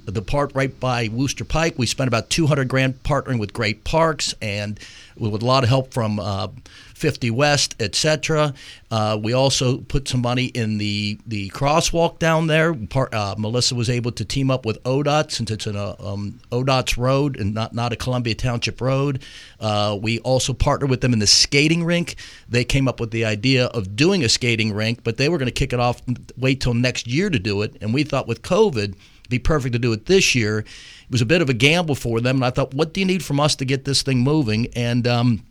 the 0.07 0.23
part 0.23 0.53
right 0.55 0.79
by 0.79 1.09
Wooster 1.13 1.45
Pike. 1.45 1.75
We 1.77 1.87
spent 1.87 2.09
about 2.09 2.31
200 2.31 2.69
grand 2.69 3.03
partnering 3.03 3.39
with 3.39 3.53
Great 3.53 3.85
Parks 3.85 4.35
and 4.41 4.79
with 5.17 5.43
a 5.43 5.47
lot 5.47 5.63
of 5.63 5.69
help 5.69 5.93
from 5.93 6.21
uh, 6.21 6.49
50 6.95 7.31
West, 7.31 7.75
etc. 7.81 8.55
Uh, 8.91 9.19
we 9.23 9.35
also 9.35 9.79
put 9.79 10.09
some 10.09 10.23
money 10.23 10.47
in 10.47 10.79
the 10.79 11.19
the 11.27 11.51
crosswalk 11.51 12.19
down 12.19 12.47
there. 12.47 12.73
Part, 12.73 13.13
uh, 13.13 13.35
Melissa 13.37 13.75
was 13.75 13.91
able 13.91 14.13
to 14.13 14.25
team 14.25 14.51
up 14.51 14.65
with 14.65 14.83
ODOT 14.85 15.31
since 15.31 15.51
it's 15.51 15.67
an 15.67 15.77
uh, 15.77 15.95
um, 15.99 16.41
ODOT's 16.51 16.97
road 16.97 17.39
and 17.39 17.53
not 17.53 17.75
not 17.75 17.93
a 17.93 17.97
Columbia 17.97 18.35
Township 18.35 18.81
road. 18.81 19.23
Uh, 19.61 19.99
we 20.01 20.21
also 20.21 20.55
partnered 20.55 20.89
with 20.89 21.03
them 21.03 21.13
in 21.13 21.19
the 21.19 21.27
skating 21.27 21.85
rink. 21.85 22.17
They 22.49 22.65
came 22.65 22.89
up 22.89 22.99
with 22.99 23.11
the 23.11 23.25
idea 23.25 23.67
of 23.67 23.95
doing 23.95 24.25
a 24.25 24.29
skating 24.29 24.73
rink, 24.73 25.01
but 25.05 25.19
they 25.19 25.29
were 25.29 25.39
going 25.39 25.47
to 25.47 25.53
kick 25.53 25.73
it 25.73 25.81
off, 25.81 26.01
wait 26.39 26.61
till 26.61 26.75
next 26.75 27.07
year 27.07 27.29
to 27.29 27.39
do 27.39 27.63
it. 27.63 27.77
And 27.81 27.93
we 27.93 28.05
thought 28.05 28.27
with 28.27 28.43
COVID 28.43 28.95
be 29.29 29.39
perfect 29.39 29.73
to 29.73 29.79
do 29.79 29.93
it 29.93 30.07
this 30.07 30.35
year. 30.35 30.61
It 30.61 31.11
was 31.11 31.23
a 31.23 31.27
bit 31.27 31.43
of 31.43 31.49
a 31.49 31.55
gamble 31.55 31.95
for 31.95 32.21
them, 32.21 32.37
and 32.37 32.45
I 32.45 32.51
thought, 32.51 32.75
what 32.75 32.93
do 32.93 33.01
you 33.01 33.07
need 33.07 33.25
from 33.25 33.41
us 33.41 33.57
to 33.57 33.65
get 33.65 33.85
this 33.85 34.03
thing 34.03 34.19
moving? 34.21 34.69
And 34.75 35.07
um, 35.07 35.45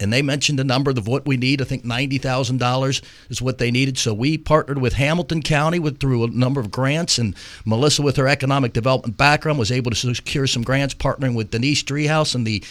and 0.00 0.12
they 0.12 0.22
mentioned 0.22 0.60
a 0.60 0.64
number 0.64 0.90
of 0.90 1.06
what 1.08 1.26
we 1.26 1.36
need. 1.36 1.60
I 1.60 1.64
think 1.64 1.84
ninety 1.84 2.18
thousand 2.18 2.58
dollars 2.58 3.02
is 3.30 3.42
what 3.42 3.58
they 3.58 3.70
needed. 3.70 3.98
So 3.98 4.14
we 4.14 4.38
partnered 4.38 4.78
with 4.78 4.92
Hamilton 4.92 5.42
County 5.42 5.78
with 5.78 5.98
through 5.98 6.24
a 6.24 6.28
number 6.28 6.60
of 6.60 6.70
grants, 6.70 7.18
and 7.18 7.34
Melissa, 7.64 8.02
with 8.02 8.16
her 8.16 8.28
economic 8.28 8.72
development 8.72 9.16
background, 9.16 9.58
was 9.58 9.72
able 9.72 9.90
to 9.90 9.96
secure 9.96 10.46
some 10.46 10.62
grants, 10.62 10.94
partnering 10.94 11.34
with 11.34 11.50
Denise 11.50 11.82
Driehaus 11.82 12.34
and 12.34 12.46
the 12.46 12.62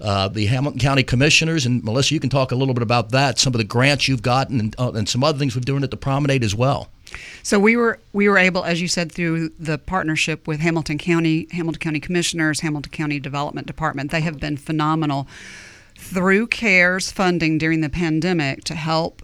uh, 0.00 0.28
the 0.28 0.46
Hamilton 0.46 0.80
County 0.80 1.02
Commissioners. 1.02 1.66
And 1.66 1.82
Melissa, 1.82 2.14
you 2.14 2.20
can 2.20 2.30
talk 2.30 2.52
a 2.52 2.56
little 2.56 2.74
bit 2.74 2.82
about 2.82 3.10
that, 3.10 3.38
some 3.38 3.54
of 3.54 3.58
the 3.58 3.64
grants 3.64 4.06
you've 4.06 4.22
gotten, 4.22 4.60
and, 4.60 4.76
uh, 4.78 4.92
and 4.92 5.08
some 5.08 5.24
other 5.24 5.38
things 5.38 5.56
we're 5.56 5.60
doing 5.60 5.82
at 5.82 5.90
the 5.90 5.96
Promenade 5.96 6.44
as 6.44 6.54
well. 6.54 6.88
So 7.42 7.58
we 7.58 7.76
were 7.76 7.98
we 8.12 8.28
were 8.28 8.38
able, 8.38 8.64
as 8.64 8.80
you 8.80 8.88
said, 8.88 9.12
through 9.12 9.50
the 9.58 9.78
partnership 9.78 10.46
with 10.46 10.60
Hamilton 10.60 10.98
County, 10.98 11.48
Hamilton 11.52 11.80
County 11.80 12.00
Commissioners, 12.00 12.60
Hamilton 12.60 12.92
County 12.92 13.20
Development 13.20 13.66
Department. 13.66 14.10
They 14.10 14.20
have 14.22 14.40
been 14.40 14.56
phenomenal 14.56 15.26
through 15.96 16.46
CARES 16.48 17.10
funding 17.10 17.58
during 17.58 17.80
the 17.80 17.88
pandemic 17.88 18.64
to 18.64 18.74
help 18.74 19.22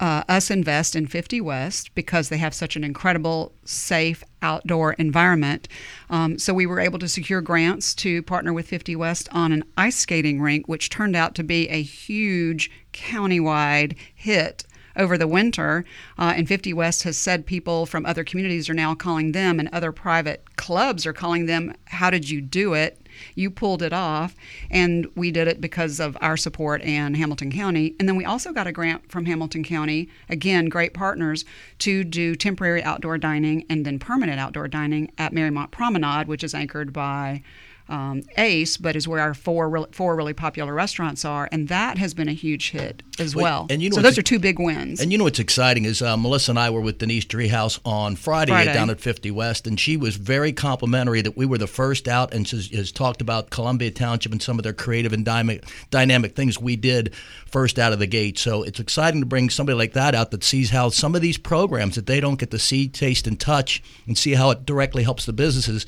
uh, 0.00 0.24
us 0.28 0.50
invest 0.50 0.96
in 0.96 1.06
50 1.06 1.42
West 1.42 1.94
because 1.94 2.30
they 2.30 2.38
have 2.38 2.54
such 2.54 2.74
an 2.74 2.82
incredible, 2.82 3.52
safe 3.64 4.24
outdoor 4.40 4.94
environment. 4.94 5.68
Um, 6.08 6.38
so 6.38 6.54
we 6.54 6.64
were 6.64 6.80
able 6.80 6.98
to 7.00 7.08
secure 7.08 7.42
grants 7.42 7.94
to 7.96 8.22
partner 8.22 8.52
with 8.54 8.66
50 8.66 8.96
West 8.96 9.28
on 9.30 9.52
an 9.52 9.62
ice 9.76 9.96
skating 9.96 10.40
rink, 10.40 10.66
which 10.66 10.88
turned 10.88 11.14
out 11.14 11.34
to 11.34 11.44
be 11.44 11.68
a 11.68 11.82
huge 11.82 12.70
countywide 12.94 13.94
hit 14.14 14.64
over 15.00 15.18
the 15.18 15.26
winter. 15.26 15.84
Uh, 16.18 16.34
and 16.36 16.46
50 16.46 16.72
West 16.72 17.02
has 17.02 17.16
said 17.16 17.46
people 17.46 17.86
from 17.86 18.06
other 18.06 18.22
communities 18.22 18.68
are 18.68 18.74
now 18.74 18.94
calling 18.94 19.32
them, 19.32 19.58
and 19.58 19.68
other 19.72 19.90
private 19.90 20.56
clubs 20.56 21.06
are 21.06 21.12
calling 21.12 21.46
them, 21.46 21.74
How 21.86 22.10
did 22.10 22.30
you 22.30 22.40
do 22.40 22.74
it? 22.74 23.00
You 23.34 23.50
pulled 23.50 23.82
it 23.82 23.92
off. 23.92 24.36
And 24.70 25.08
we 25.16 25.30
did 25.30 25.48
it 25.48 25.60
because 25.60 25.98
of 25.98 26.16
our 26.20 26.36
support 26.36 26.82
and 26.82 27.16
Hamilton 27.16 27.50
County. 27.50 27.94
And 27.98 28.08
then 28.08 28.16
we 28.16 28.24
also 28.24 28.52
got 28.52 28.66
a 28.66 28.72
grant 28.72 29.10
from 29.10 29.26
Hamilton 29.26 29.64
County, 29.64 30.08
again, 30.28 30.68
great 30.68 30.94
partners, 30.94 31.44
to 31.80 32.04
do 32.04 32.34
temporary 32.34 32.82
outdoor 32.82 33.18
dining 33.18 33.64
and 33.68 33.84
then 33.84 33.98
permanent 33.98 34.38
outdoor 34.38 34.68
dining 34.68 35.10
at 35.18 35.32
Mariemont 35.32 35.70
Promenade, 35.70 36.28
which 36.28 36.44
is 36.44 36.54
anchored 36.54 36.92
by 36.92 37.42
um, 37.90 38.22
Ace, 38.38 38.76
but 38.76 38.96
is 38.96 39.06
where 39.06 39.20
our 39.20 39.34
four 39.34 39.68
really, 39.68 39.88
four 39.90 40.16
really 40.16 40.32
popular 40.32 40.72
restaurants 40.72 41.24
are, 41.24 41.48
and 41.50 41.68
that 41.68 41.98
has 41.98 42.14
been 42.14 42.28
a 42.28 42.32
huge 42.32 42.70
hit 42.70 43.02
as 43.18 43.34
Wait, 43.34 43.42
well. 43.42 43.66
and 43.68 43.82
you 43.82 43.90
know 43.90 43.96
so 43.96 44.02
those 44.02 44.16
are 44.16 44.22
two 44.22 44.38
big 44.38 44.58
wins. 44.58 45.00
And 45.00 45.10
you 45.10 45.18
know 45.18 45.24
what's 45.24 45.40
exciting 45.40 45.84
is 45.84 46.00
uh, 46.00 46.16
Melissa 46.16 46.52
and 46.52 46.58
I 46.58 46.70
were 46.70 46.80
with 46.80 46.98
Denise 46.98 47.24
Driehaus 47.24 47.80
on 47.84 48.16
Friday, 48.16 48.52
Friday. 48.52 48.72
down 48.72 48.90
at 48.90 49.00
50 49.00 49.30
West, 49.32 49.66
and 49.66 49.78
she 49.78 49.96
was 49.96 50.16
very 50.16 50.52
complimentary 50.52 51.20
that 51.20 51.36
we 51.36 51.44
were 51.46 51.58
the 51.58 51.66
first 51.66 52.06
out 52.06 52.32
and 52.32 52.48
has, 52.48 52.68
has 52.68 52.92
talked 52.92 53.20
about 53.20 53.50
Columbia 53.50 53.90
Township 53.90 54.32
and 54.32 54.40
some 54.40 54.58
of 54.58 54.62
their 54.62 54.72
creative 54.72 55.12
and 55.12 55.24
dynamic, 55.24 55.64
dynamic 55.90 56.36
things 56.36 56.60
we 56.60 56.76
did 56.76 57.12
first 57.46 57.78
out 57.78 57.92
of 57.92 57.98
the 57.98 58.06
gate. 58.06 58.38
So 58.38 58.62
it's 58.62 58.78
exciting 58.78 59.20
to 59.20 59.26
bring 59.26 59.50
somebody 59.50 59.76
like 59.76 59.94
that 59.94 60.14
out 60.14 60.30
that 60.30 60.44
sees 60.44 60.70
how 60.70 60.90
some 60.90 61.16
of 61.16 61.22
these 61.22 61.38
programs 61.38 61.96
that 61.96 62.06
they 62.06 62.20
don't 62.20 62.38
get 62.38 62.52
to 62.52 62.58
see, 62.58 62.88
taste, 62.88 63.26
and 63.26 63.38
touch 63.38 63.82
and 64.06 64.16
see 64.16 64.34
how 64.34 64.50
it 64.50 64.64
directly 64.64 65.02
helps 65.02 65.26
the 65.26 65.32
businesses 65.32 65.86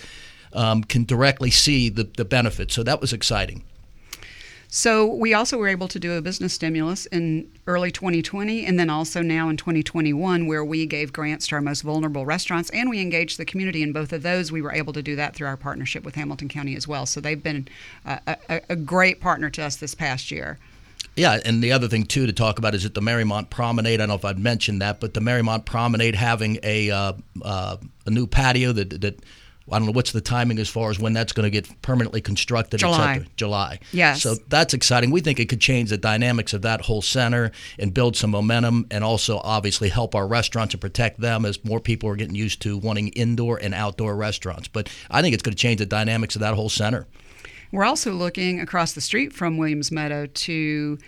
um, 0.54 0.85
can 0.85 1.04
directly 1.04 1.50
see 1.50 1.88
the, 1.88 2.04
the 2.04 2.25
benefits. 2.25 2.75
So 2.75 2.82
that 2.82 3.00
was 3.00 3.12
exciting. 3.12 3.64
So 4.75 5.04
we 5.04 5.35
also 5.35 5.59
were 5.59 5.68
able 5.68 5.87
to 5.88 5.99
do 5.99 6.14
a 6.14 6.23
business 6.23 6.54
stimulus 6.54 7.04
in 7.04 7.52
early 7.66 7.90
2020 7.90 8.64
and 8.64 8.80
then 8.80 8.88
also 8.88 9.21
now 9.21 9.50
in 9.50 9.59
2021 9.59 10.47
where 10.47 10.64
we 10.64 10.87
gave 10.87 11.12
grants 11.12 11.47
to 11.49 11.56
our 11.56 11.61
most 11.61 11.82
vulnerable 11.82 12.25
restaurants 12.25 12.71
and 12.71 12.88
we 12.88 12.99
engaged 12.99 13.38
the 13.38 13.44
community 13.44 13.82
in 13.82 13.92
both 13.92 14.14
of 14.14 14.23
those. 14.23 14.50
We 14.50 14.62
were 14.62 14.73
able 14.73 14.94
to 14.94 15.02
do 15.02 15.14
that 15.16 15.37
through 15.37 15.49
our 15.49 15.59
partnership 15.59 16.04
with 16.04 16.14
Hamilton 16.14 16.49
County 16.49 16.75
as 16.75 16.88
well. 16.88 17.04
So 17.04 17.21
they've 17.21 17.42
been 17.42 17.68
a, 18.06 18.38
a, 18.49 18.61
a 18.71 18.76
great 18.76 19.21
partner 19.21 19.50
to 19.50 19.62
us 19.62 19.76
this 19.76 19.94
past 19.94 20.30
year. 20.30 20.59
Yeah, 21.16 21.38
and 21.44 21.62
the 21.62 21.73
other 21.73 21.88
thing 21.88 22.04
too 22.04 22.25
to 22.25 22.32
talk 22.32 22.59
about 22.59 22.75
is 22.75 22.87
at 22.87 22.94
the 22.94 23.02
Mariemont 23.02 23.50
Promenade. 23.50 23.94
I 23.94 23.97
don't 23.99 24.09
know 24.09 24.14
if 24.14 24.25
I'd 24.25 24.38
mentioned 24.38 24.80
that, 24.80 25.00
but 25.00 25.12
the 25.12 25.21
Mariemont 25.21 25.66
Promenade 25.66 26.14
having 26.14 26.59
a 26.62 26.90
uh, 26.90 27.12
uh, 27.42 27.76
a 28.06 28.11
new 28.11 28.26
patio 28.26 28.73
that 28.73 29.02
that 29.02 29.23
I 29.71 29.78
don't 29.78 29.87
know 29.87 29.92
what's 29.92 30.12
the 30.12 30.21
timing 30.21 30.59
as 30.59 30.69
far 30.69 30.90
as 30.90 30.99
when 30.99 31.12
that's 31.12 31.33
going 31.33 31.45
to 31.45 31.50
get 31.50 31.83
permanently 31.83 32.21
constructed. 32.21 32.78
July. 32.78 33.25
July. 33.37 33.78
Yes. 33.92 34.23
So 34.23 34.35
that's 34.49 34.75
exciting. 34.75 35.11
We 35.11 35.21
think 35.21 35.38
it 35.38 35.49
could 35.49 35.61
change 35.61 35.90
the 35.90 35.99
dynamics 35.99 36.52
of 36.52 36.62
that 36.62 36.81
whole 36.81 37.02
center 37.02 37.52
and 37.78 37.95
build 37.95 38.16
some 38.16 38.31
momentum, 38.31 38.87
and 38.90 39.04
also 39.04 39.38
obviously 39.45 39.88
help 39.88 40.14
our 40.14 40.26
restaurants 40.26 40.75
and 40.75 40.81
protect 40.81 41.21
them 41.21 41.45
as 41.45 41.64
more 41.64 41.81
people 41.81 42.09
are 42.09 42.16
getting 42.16 42.35
used 42.35 42.61
to 42.62 42.76
wanting 42.78 43.09
indoor 43.09 43.59
and 43.59 43.75
outdoor 43.75 44.16
restaurants. 44.16 44.69
But 44.69 44.88
I 45.11 45.23
think 45.23 45.35
it's 45.35 45.42
going 45.42 45.54
to 45.54 45.61
change 45.61 45.78
the 45.78 45.87
dynamics 45.87 46.35
of 46.35 46.40
that 46.40 46.54
whole 46.54 46.69
center. 46.69 47.07
We're 47.71 47.85
also 47.85 48.12
looking 48.12 48.61
across 48.61 48.92
the 48.92 49.00
street 49.00 49.33
from 49.33 49.57
Williams 49.57 49.90
Meadow 49.90 50.26
to 50.26 50.99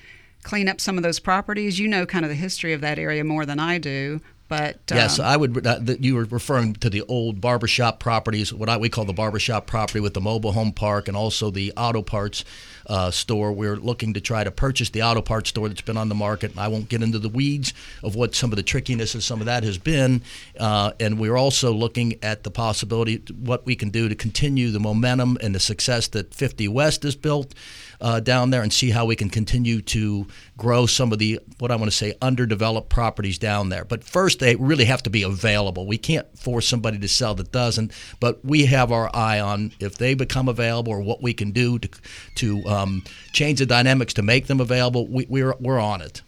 clean 0.45 0.69
up 0.69 0.81
some 0.81 0.97
of 0.97 1.03
those 1.03 1.19
properties. 1.19 1.79
You 1.79 1.89
know 1.89 2.07
kind 2.07 2.25
of 2.25 2.31
the 2.31 2.37
history 2.37 2.73
of 2.73 2.81
that 2.81 2.99
area 2.99 3.25
more 3.25 3.45
than 3.45 3.59
I 3.59 3.79
do, 3.79 4.21
but 4.57 4.81
Yes, 4.91 5.19
um, 5.19 5.27
I 5.27 5.37
would. 5.37 5.67
Uh, 5.67 5.81
you 5.99 6.15
were 6.15 6.25
referring 6.25 6.75
to 6.75 6.91
the 6.91 7.03
old 7.03 7.41
barbershop 7.41 8.01
properties, 8.01 8.53
what 8.53 8.69
I, 8.69 8.77
we 8.77 8.89
call 8.89 9.05
the 9.05 9.13
barbershop 9.13 9.67
property 9.67 10.01
with 10.01 10.15
the 10.15 10.21
mobile 10.21 10.53
home 10.53 10.73
park 10.73 11.09
and 11.09 11.17
also 11.17 11.51
the 11.51 11.73
auto 11.77 12.03
parts 12.03 12.45
uh, 12.87 13.11
store. 13.11 13.53
We're 13.53 13.77
looking 13.77 14.15
to 14.15 14.21
try 14.21 14.45
to 14.45 14.51
purchase 14.51 14.91
the 14.91 15.03
auto 15.03 15.23
parts 15.23 15.51
store 15.51 15.69
that's 15.69 15.81
been 15.81 15.97
on 15.97 16.09
the 16.09 16.15
market. 16.15 16.57
I 16.59 16.69
won't 16.69 16.89
get 16.89 17.03
into 17.03 17.19
the 17.19 17.29
weeds 17.29 17.73
of 18.03 18.15
what 18.15 18.35
some 18.35 18.53
of 18.53 18.57
the 18.57 18.63
trickiness 18.63 19.15
of 19.15 19.25
some 19.25 19.41
of 19.41 19.47
that 19.47 19.65
has 19.65 19.79
been. 19.79 20.23
Uh, 20.59 20.93
and 21.01 21.19
we're 21.19 21.37
also 21.37 21.73
looking 21.73 22.19
at 22.23 22.43
the 22.43 22.51
possibility, 22.51 23.23
what 23.39 23.67
we 23.67 23.77
can 23.77 23.91
do 23.91 24.09
to 24.09 24.15
continue 24.15 24.71
the 24.71 24.81
momentum 24.81 25.39
and 25.41 25.55
the 25.55 25.61
success 25.61 26.09
that 26.09 26.35
50 26.35 26.69
West 26.69 27.03
has 27.03 27.17
built 27.17 27.55
uh, 28.01 28.21
down 28.21 28.51
there 28.51 28.63
and 28.63 28.73
see 28.73 28.91
how 28.91 29.07
we 29.07 29.17
can 29.17 29.31
continue 29.31 29.81
to 29.81 30.27
grow 30.57 30.87
some 30.87 31.13
of 31.13 31.19
the 31.19 31.41
what 31.59 31.71
I 31.71 31.77
want 31.77 31.91
to 31.91 31.97
say 31.97 32.15
underdeveloped 32.21 32.89
properties 32.89 33.39
down 33.39 33.69
there. 33.69 33.85
But 33.85 34.05
first, 34.05 34.41
they 34.41 34.57
really 34.57 34.85
have 34.85 35.03
to 35.05 35.11
be 35.11 35.23
available. 35.23 35.87
We 35.87 35.99
can't 35.99 36.27
force 36.39 36.69
somebody 36.69 36.99
to 36.99 37.09
sell 37.09 37.35
that 37.37 37.53
doesn't. 37.53 37.93
But 38.21 38.45
we 38.45 38.67
have 38.67 38.93
our 38.93 39.15
eye 39.15 39.41
on 39.41 39.73
if 39.81 39.97
they 39.97 40.15
become 40.15 40.49
available 40.49 40.93
or 40.93 41.01
what 41.01 41.23
we 41.23 41.33
can 41.33 41.53
do 41.53 41.79
to 41.79 41.89
to 42.37 42.69
um, 42.75 43.03
change 43.33 43.59
the 43.61 43.67
dynamics 43.67 44.13
to 44.15 44.23
make 44.23 44.47
them 44.47 44.61
available. 44.61 45.07
We, 45.07 45.27
we're 45.29 45.55
we're 45.61 45.81
on 45.81 46.01
it. 46.01 46.23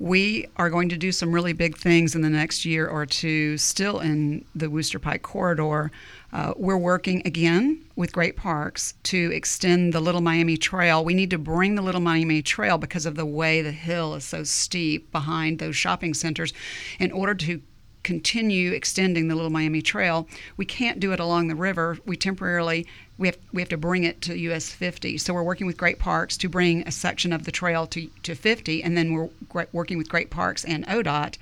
We 0.00 0.46
are 0.56 0.70
going 0.70 0.90
to 0.90 0.96
do 0.96 1.10
some 1.10 1.32
really 1.32 1.52
big 1.52 1.76
things 1.76 2.14
in 2.14 2.22
the 2.22 2.30
next 2.30 2.64
year 2.64 2.86
or 2.86 3.04
two, 3.04 3.58
still 3.58 3.98
in 3.98 4.44
the 4.54 4.70
Wooster 4.70 5.00
Pike 5.00 5.22
corridor. 5.22 5.90
Uh, 6.32 6.54
we're 6.56 6.78
working 6.78 7.20
again 7.26 7.84
with 7.96 8.12
Great 8.12 8.36
Parks 8.36 8.94
to 9.04 9.32
extend 9.32 9.92
the 9.92 10.00
Little 10.00 10.20
Miami 10.20 10.56
Trail. 10.56 11.04
We 11.04 11.14
need 11.14 11.30
to 11.30 11.38
bring 11.38 11.74
the 11.74 11.82
Little 11.82 12.00
Miami 12.00 12.42
Trail 12.42 12.78
because 12.78 13.06
of 13.06 13.16
the 13.16 13.26
way 13.26 13.60
the 13.60 13.72
hill 13.72 14.14
is 14.14 14.22
so 14.24 14.44
steep 14.44 15.10
behind 15.10 15.58
those 15.58 15.74
shopping 15.74 16.14
centers. 16.14 16.52
In 17.00 17.10
order 17.10 17.34
to 17.34 17.60
continue 18.08 18.72
extending 18.72 19.28
the 19.28 19.34
Little 19.34 19.50
Miami 19.50 19.82
Trail, 19.82 20.26
we 20.56 20.64
can't 20.64 20.98
do 20.98 21.12
it 21.12 21.20
along 21.20 21.48
the 21.48 21.54
river. 21.54 21.98
We 22.06 22.16
temporarily 22.16 22.86
we 23.18 23.28
have 23.28 23.36
we 23.52 23.60
have 23.60 23.68
to 23.68 23.76
bring 23.76 24.04
it 24.04 24.22
to 24.22 24.38
US 24.38 24.70
50. 24.70 25.18
So 25.18 25.34
we're 25.34 25.42
working 25.42 25.66
with 25.66 25.76
Great 25.76 25.98
Parks 25.98 26.38
to 26.38 26.48
bring 26.48 26.88
a 26.88 26.90
section 26.90 27.34
of 27.34 27.44
the 27.44 27.52
trail 27.52 27.86
to, 27.88 28.08
to 28.22 28.34
50, 28.34 28.82
and 28.82 28.96
then 28.96 29.12
we're 29.12 29.28
working 29.72 29.98
with 29.98 30.08
Great 30.08 30.30
Parks 30.30 30.64
and 30.64 30.86
ODOT 30.86 31.36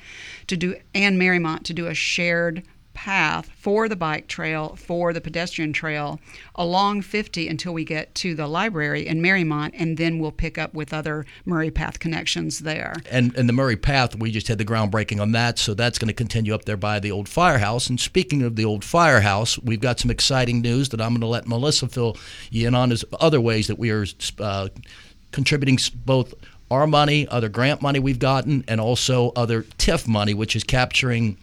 to 0.49 0.57
do 0.57 0.75
and 0.93 1.21
Mariemont 1.21 1.63
to 1.63 1.73
do 1.73 1.87
a 1.87 1.95
shared 1.95 2.65
path 2.97 3.51
for 3.59 3.91
the 3.91 3.95
bike 3.95 4.27
trail, 4.27 4.75
for 4.75 5.13
the 5.13 5.21
pedestrian 5.21 5.71
trail 5.71 6.19
along 6.55 7.03
50 7.03 7.47
until 7.47 7.75
we 7.75 7.85
get 7.85 8.15
to 8.15 8.35
the 8.35 8.47
library 8.47 9.07
in 9.07 9.21
Mariemont, 9.21 9.73
and 9.75 9.99
then 9.99 10.19
we'll 10.19 10.33
pick 10.33 10.57
up 10.57 10.73
with 10.73 10.95
other 10.95 11.27
Murray 11.45 11.71
Path 11.71 12.01
connections 12.01 12.61
there. 12.61 12.95
And 13.11 13.37
and 13.37 13.49
the 13.49 13.53
Murray 13.53 13.77
Path, 13.77 14.17
we 14.17 14.31
just 14.31 14.49
had 14.49 14.57
the 14.57 14.65
groundbreaking 14.65 15.21
on 15.21 15.33
that, 15.33 15.59
so 15.59 15.75
that's 15.75 15.99
going 15.99 16.09
to 16.09 16.15
continue 16.15 16.55
up 16.55 16.65
there 16.65 16.79
by 16.79 16.99
the 16.99 17.13
old 17.13 17.29
firehouse. 17.29 17.91
And 17.91 18.01
speaking 18.01 18.43
of 18.43 18.57
the 18.57 18.65
old 18.65 18.83
firehouse, 18.83 19.59
we've 19.59 19.81
got 19.81 20.01
some 20.01 20.11
exciting 20.11 20.63
news 20.63 20.89
that 20.89 21.01
I'm 21.01 21.11
going 21.11 21.21
to 21.21 21.27
let 21.27 21.47
Melissa 21.47 21.89
fill 21.89 22.17
you 22.51 22.67
in 22.67 22.75
on. 22.75 22.93
Is 22.93 23.05
other 23.21 23.43
ways 23.43 23.67
that 23.67 23.79
we 23.79 23.91
are 23.91 24.07
uh, 24.39 24.69
contributing 25.33 25.79
both 26.07 26.33
our 26.71 26.87
money, 26.87 27.29
other 27.29 27.51
grant 27.51 27.83
money 27.83 27.99
we've 27.99 28.19
gotten, 28.19 28.65
and 28.67 28.81
also 28.81 29.33
other 29.37 29.63
TIF 29.63 30.09
money, 30.09 30.33
which 30.33 30.57
is 30.57 30.65
capturing 30.65 31.37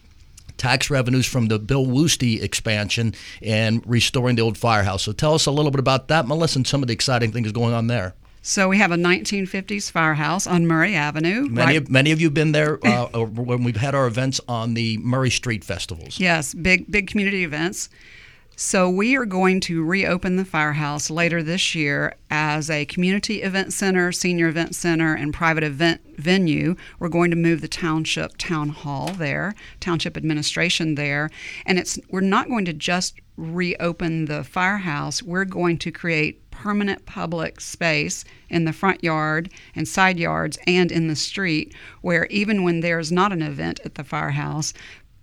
tax 0.63 0.89
revenues 0.89 1.25
from 1.25 1.49
the 1.49 1.59
Bill 1.59 1.85
Woosty 1.85 2.41
expansion 2.41 3.13
and 3.41 3.83
restoring 3.85 4.37
the 4.37 4.41
old 4.41 4.57
firehouse. 4.57 5.03
So 5.03 5.11
tell 5.11 5.33
us 5.33 5.45
a 5.45 5.51
little 5.51 5.71
bit 5.71 5.79
about 5.81 6.07
that, 6.07 6.25
Melissa, 6.25 6.59
and 6.59 6.65
some 6.65 6.81
of 6.81 6.87
the 6.87 6.93
exciting 6.93 7.33
things 7.33 7.51
going 7.51 7.73
on 7.73 7.87
there. 7.87 8.13
So 8.41 8.69
we 8.69 8.77
have 8.77 8.91
a 8.93 8.95
1950s 8.95 9.91
firehouse 9.91 10.47
on 10.47 10.65
Murray 10.65 10.95
Avenue. 10.95 11.49
Many, 11.49 11.73
right- 11.73 11.81
of, 11.81 11.89
many 11.89 12.11
of 12.13 12.21
you 12.21 12.27
have 12.27 12.33
been 12.33 12.53
there 12.53 12.79
uh, 12.85 13.07
when 13.25 13.65
we've 13.65 13.75
had 13.75 13.93
our 13.93 14.07
events 14.07 14.39
on 14.47 14.73
the 14.73 14.97
Murray 14.99 15.29
Street 15.29 15.65
festivals. 15.65 16.17
Yes, 16.17 16.53
big 16.53 16.89
big 16.89 17.07
community 17.07 17.43
events. 17.43 17.89
So 18.55 18.87
we 18.87 19.15
are 19.15 19.25
going 19.25 19.61
to 19.61 19.83
reopen 19.83 20.35
the 20.35 20.45
firehouse 20.45 21.09
later 21.09 21.41
this 21.41 21.73
year 21.73 22.13
as 22.29 22.69
a 22.69 22.85
community 22.85 23.41
event 23.41 23.73
center, 23.73 24.11
senior 24.11 24.47
event 24.47 24.75
center, 24.75 25.15
and 25.15 25.33
private 25.33 25.63
event 25.63 26.01
venue. 26.17 26.75
We're 26.99 27.09
going 27.09 27.31
to 27.31 27.35
move 27.35 27.61
the 27.61 27.67
township 27.67 28.37
town 28.37 28.69
hall 28.69 29.07
there, 29.07 29.55
township 29.79 30.15
administration 30.15 30.93
there, 30.93 31.31
and 31.65 31.79
it's 31.79 31.99
we're 32.09 32.21
not 32.21 32.47
going 32.47 32.65
to 32.65 32.73
just 32.73 33.19
reopen 33.37 34.25
the 34.25 34.43
firehouse. 34.43 35.23
We're 35.23 35.45
going 35.45 35.79
to 35.79 35.91
create 35.91 36.51
permanent 36.51 37.05
public 37.07 37.59
space 37.59 38.23
in 38.49 38.65
the 38.65 38.71
front 38.71 39.03
yard 39.03 39.49
and 39.75 39.87
side 39.87 40.19
yards 40.19 40.59
and 40.67 40.91
in 40.91 41.07
the 41.07 41.15
street 41.15 41.73
where 42.01 42.27
even 42.27 42.63
when 42.63 42.81
there's 42.81 43.11
not 43.11 43.33
an 43.33 43.41
event 43.41 43.79
at 43.83 43.95
the 43.95 44.03
firehouse 44.03 44.71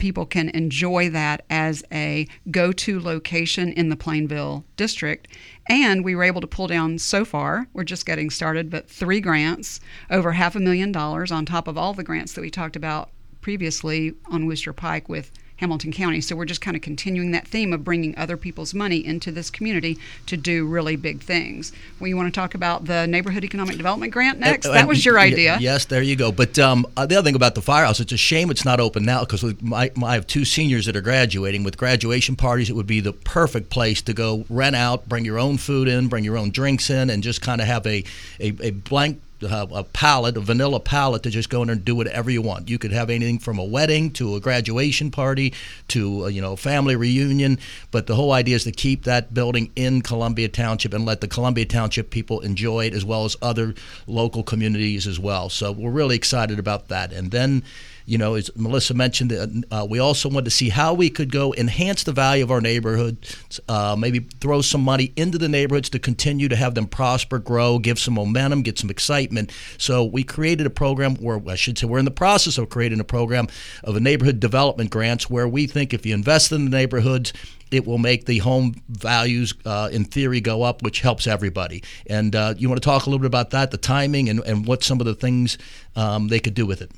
people 0.00 0.26
can 0.26 0.48
enjoy 0.50 1.08
that 1.10 1.44
as 1.48 1.84
a 1.92 2.26
go 2.50 2.72
to 2.72 2.98
location 2.98 3.72
in 3.72 3.88
the 3.88 3.96
Plainville 3.96 4.64
district. 4.76 5.28
And 5.68 6.04
we 6.04 6.16
were 6.16 6.24
able 6.24 6.40
to 6.40 6.46
pull 6.46 6.66
down 6.66 6.98
so 6.98 7.24
far, 7.24 7.68
we're 7.72 7.84
just 7.84 8.06
getting 8.06 8.30
started, 8.30 8.70
but 8.70 8.90
three 8.90 9.20
grants, 9.20 9.78
over 10.10 10.32
half 10.32 10.56
a 10.56 10.60
million 10.60 10.90
dollars 10.90 11.30
on 11.30 11.46
top 11.46 11.68
of 11.68 11.78
all 11.78 11.94
the 11.94 12.02
grants 12.02 12.32
that 12.32 12.40
we 12.40 12.50
talked 12.50 12.76
about 12.76 13.10
previously 13.40 14.14
on 14.26 14.46
Wooster 14.46 14.72
Pike 14.72 15.08
with 15.08 15.30
Hamilton 15.60 15.92
County. 15.92 16.20
So 16.20 16.34
we're 16.34 16.46
just 16.46 16.62
kind 16.62 16.76
of 16.76 16.82
continuing 16.82 17.30
that 17.32 17.46
theme 17.46 17.72
of 17.72 17.84
bringing 17.84 18.16
other 18.16 18.36
people's 18.36 18.72
money 18.72 19.04
into 19.04 19.30
this 19.30 19.50
community 19.50 19.98
to 20.26 20.36
do 20.36 20.66
really 20.66 20.96
big 20.96 21.20
things. 21.20 21.72
Well, 22.00 22.08
you 22.08 22.16
want 22.16 22.32
to 22.32 22.38
talk 22.38 22.54
about 22.54 22.86
the 22.86 23.06
Neighborhood 23.06 23.44
Economic 23.44 23.76
Development 23.76 24.10
Grant 24.10 24.38
next? 24.38 24.66
Uh, 24.66 24.72
that 24.72 24.88
was 24.88 25.04
your 25.04 25.16
y- 25.16 25.24
idea. 25.24 25.58
Yes, 25.60 25.84
there 25.84 26.02
you 26.02 26.16
go. 26.16 26.32
But 26.32 26.58
um, 26.58 26.86
uh, 26.96 27.04
the 27.04 27.16
other 27.16 27.26
thing 27.26 27.34
about 27.34 27.54
the 27.54 27.62
firehouse, 27.62 28.00
it's 28.00 28.12
a 28.12 28.16
shame 28.16 28.50
it's 28.50 28.64
not 28.64 28.80
open 28.80 29.04
now 29.04 29.20
because 29.20 29.44
I 29.72 29.90
have 30.14 30.26
two 30.26 30.46
seniors 30.46 30.86
that 30.86 30.96
are 30.96 31.02
graduating. 31.02 31.62
With 31.62 31.76
graduation 31.76 32.36
parties, 32.36 32.70
it 32.70 32.72
would 32.72 32.86
be 32.86 33.00
the 33.00 33.12
perfect 33.12 33.68
place 33.68 34.00
to 34.02 34.14
go 34.14 34.46
rent 34.48 34.76
out, 34.76 35.08
bring 35.08 35.26
your 35.26 35.38
own 35.38 35.58
food 35.58 35.88
in, 35.88 36.08
bring 36.08 36.24
your 36.24 36.38
own 36.38 36.50
drinks 36.50 36.88
in, 36.88 37.10
and 37.10 37.22
just 37.22 37.42
kind 37.42 37.60
of 37.60 37.66
have 37.66 37.86
a, 37.86 38.02
a, 38.40 38.56
a 38.60 38.70
blank 38.70 39.20
uh, 39.42 39.66
a 39.72 39.84
palette, 39.84 40.36
a 40.36 40.40
vanilla 40.40 40.80
palette 40.80 41.22
to 41.22 41.30
just 41.30 41.50
go 41.50 41.62
in 41.62 41.70
and 41.70 41.84
do 41.84 41.94
whatever 41.94 42.30
you 42.30 42.42
want. 42.42 42.68
You 42.68 42.78
could 42.78 42.92
have 42.92 43.10
anything 43.10 43.38
from 43.38 43.58
a 43.58 43.64
wedding 43.64 44.10
to 44.12 44.34
a 44.34 44.40
graduation 44.40 45.10
party 45.10 45.54
to 45.88 46.26
a, 46.26 46.30
you 46.30 46.40
know 46.40 46.56
family 46.56 46.96
reunion, 46.96 47.58
but 47.90 48.06
the 48.06 48.14
whole 48.14 48.32
idea 48.32 48.56
is 48.56 48.64
to 48.64 48.72
keep 48.72 49.04
that 49.04 49.32
building 49.34 49.70
in 49.76 50.02
Columbia 50.02 50.48
Township 50.48 50.94
and 50.94 51.04
let 51.04 51.20
the 51.20 51.28
Columbia 51.28 51.66
Township 51.66 52.10
people 52.10 52.40
enjoy 52.40 52.86
it 52.86 52.94
as 52.94 53.04
well 53.04 53.24
as 53.24 53.36
other 53.42 53.74
local 54.06 54.42
communities 54.42 55.06
as 55.06 55.18
well. 55.18 55.48
So 55.48 55.72
we're 55.72 55.90
really 55.90 56.16
excited 56.16 56.58
about 56.58 56.88
that. 56.88 57.12
And 57.12 57.30
then 57.30 57.62
you 58.10 58.18
know, 58.18 58.34
as 58.34 58.50
Melissa 58.56 58.92
mentioned, 58.92 59.64
uh, 59.70 59.86
we 59.88 60.00
also 60.00 60.28
wanted 60.28 60.46
to 60.46 60.50
see 60.50 60.68
how 60.68 60.94
we 60.94 61.10
could 61.10 61.30
go 61.30 61.54
enhance 61.54 62.02
the 62.02 62.10
value 62.10 62.42
of 62.42 62.50
our 62.50 62.60
neighborhoods, 62.60 63.60
uh, 63.68 63.94
maybe 63.96 64.18
throw 64.40 64.62
some 64.62 64.80
money 64.80 65.12
into 65.14 65.38
the 65.38 65.48
neighborhoods 65.48 65.88
to 65.90 66.00
continue 66.00 66.48
to 66.48 66.56
have 66.56 66.74
them 66.74 66.88
prosper, 66.88 67.38
grow, 67.38 67.78
give 67.78 68.00
some 68.00 68.14
momentum, 68.14 68.62
get 68.62 68.80
some 68.80 68.90
excitement. 68.90 69.52
So 69.78 70.02
we 70.02 70.24
created 70.24 70.66
a 70.66 70.70
program, 70.70 71.18
or 71.22 71.40
I 71.48 71.54
should 71.54 71.78
say, 71.78 71.86
we're 71.86 72.00
in 72.00 72.04
the 72.04 72.10
process 72.10 72.58
of 72.58 72.68
creating 72.68 72.98
a 72.98 73.04
program 73.04 73.46
of 73.84 73.94
a 73.94 74.00
neighborhood 74.00 74.40
development 74.40 74.90
grants 74.90 75.30
where 75.30 75.46
we 75.46 75.68
think 75.68 75.94
if 75.94 76.04
you 76.04 76.12
invest 76.12 76.50
in 76.50 76.64
the 76.64 76.70
neighborhoods, 76.70 77.32
it 77.70 77.86
will 77.86 77.98
make 77.98 78.26
the 78.26 78.38
home 78.38 78.74
values, 78.88 79.54
uh, 79.64 79.88
in 79.92 80.04
theory, 80.04 80.40
go 80.40 80.64
up, 80.64 80.82
which 80.82 80.98
helps 80.98 81.28
everybody. 81.28 81.84
And 82.08 82.34
uh, 82.34 82.54
you 82.58 82.68
want 82.68 82.82
to 82.82 82.84
talk 82.84 83.06
a 83.06 83.08
little 83.08 83.20
bit 83.20 83.28
about 83.28 83.50
that, 83.50 83.70
the 83.70 83.78
timing, 83.78 84.28
and, 84.28 84.40
and 84.40 84.66
what 84.66 84.82
some 84.82 84.98
of 84.98 85.06
the 85.06 85.14
things 85.14 85.58
um, 85.94 86.26
they 86.26 86.40
could 86.40 86.54
do 86.54 86.66
with 86.66 86.82
it. 86.82 86.90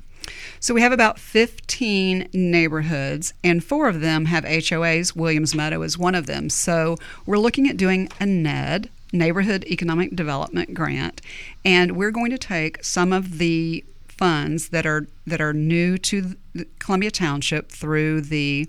So 0.59 0.73
we 0.73 0.81
have 0.81 0.91
about 0.91 1.19
15 1.19 2.29
neighborhoods, 2.33 3.33
and 3.43 3.63
four 3.63 3.87
of 3.87 4.01
them 4.01 4.25
have 4.25 4.43
HOAs. 4.43 5.15
Williams 5.15 5.53
Meadow 5.53 5.81
is 5.81 5.97
one 5.97 6.15
of 6.15 6.25
them. 6.25 6.49
So 6.49 6.97
we're 7.25 7.37
looking 7.37 7.69
at 7.69 7.77
doing 7.77 8.09
a 8.19 8.25
NED, 8.25 8.89
Neighborhood 9.11 9.63
Economic 9.65 10.15
Development 10.15 10.73
Grant, 10.73 11.21
and 11.63 11.95
we're 11.95 12.11
going 12.11 12.31
to 12.31 12.37
take 12.37 12.83
some 12.83 13.13
of 13.13 13.37
the 13.37 13.83
funds 14.07 14.69
that 14.69 14.85
are 14.85 15.07
that 15.27 15.41
are 15.41 15.53
new 15.53 15.97
to 15.97 16.35
Columbia 16.79 17.11
Township 17.11 17.69
through 17.69 18.21
the 18.21 18.67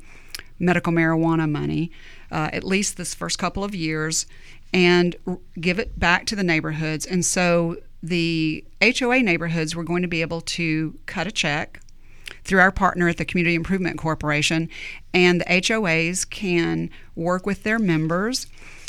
medical 0.58 0.92
marijuana 0.92 1.50
money, 1.50 1.90
uh, 2.30 2.50
at 2.52 2.64
least 2.64 2.96
this 2.96 3.14
first 3.14 3.38
couple 3.38 3.64
of 3.64 3.74
years, 3.74 4.26
and 4.72 5.16
give 5.60 5.78
it 5.78 5.98
back 5.98 6.26
to 6.26 6.36
the 6.36 6.42
neighborhoods. 6.42 7.06
And 7.06 7.24
so 7.24 7.76
the 8.04 8.64
HOA 8.82 9.22
neighborhoods, 9.22 9.74
we're 9.74 9.82
going 9.82 10.02
to 10.02 10.08
be 10.08 10.20
able 10.20 10.42
to 10.42 10.98
cut 11.06 11.26
a 11.26 11.32
check 11.32 11.80
through 12.44 12.60
our 12.60 12.70
partner 12.70 13.08
at 13.08 13.16
the 13.16 13.24
Community 13.24 13.54
Improvement 13.54 13.98
Corporation, 13.98 14.68
and 15.14 15.40
the 15.40 15.46
HOAs 15.46 16.28
can 16.28 16.90
work 17.16 17.46
with 17.46 17.62
their 17.62 17.78
members. 17.78 18.46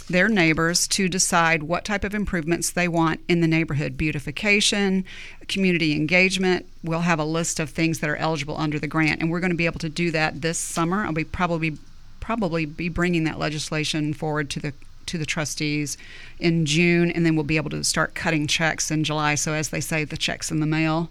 Their 0.07 0.27
neighbors 0.27 0.87
to 0.89 1.09
decide 1.09 1.63
what 1.63 1.83
type 1.83 2.03
of 2.03 2.13
improvements 2.13 2.69
they 2.69 2.87
want 2.87 3.21
in 3.27 3.41
the 3.41 3.47
neighborhood 3.47 3.97
beautification, 3.97 5.03
community 5.47 5.93
engagement. 5.93 6.67
We'll 6.83 6.99
have 6.99 7.17
a 7.17 7.25
list 7.25 7.59
of 7.59 7.71
things 7.71 7.99
that 7.99 8.09
are 8.09 8.15
eligible 8.17 8.57
under 8.57 8.77
the 8.77 8.85
grant, 8.85 9.21
and 9.21 9.31
we're 9.31 9.39
going 9.39 9.51
to 9.51 9.57
be 9.57 9.65
able 9.65 9.79
to 9.79 9.89
do 9.89 10.11
that 10.11 10.41
this 10.41 10.59
summer. 10.59 11.05
I'll 11.05 11.13
be 11.13 11.23
probably 11.23 11.77
probably 12.19 12.65
be 12.65 12.89
bringing 12.89 13.23
that 13.23 13.39
legislation 13.39 14.13
forward 14.13 14.49
to 14.49 14.59
the 14.59 14.73
to 15.07 15.17
the 15.17 15.25
trustees 15.25 15.97
in 16.39 16.65
June, 16.65 17.11
and 17.11 17.25
then 17.25 17.35
we'll 17.35 17.43
be 17.43 17.57
able 17.57 17.69
to 17.71 17.83
start 17.83 18.15
cutting 18.15 18.47
checks 18.47 18.91
in 18.91 19.03
July. 19.03 19.35
So, 19.35 19.53
as 19.53 19.69
they 19.69 19.81
say, 19.81 20.03
the 20.03 20.17
checks 20.17 20.51
in 20.51 20.59
the 20.59 20.65
mail. 20.65 21.09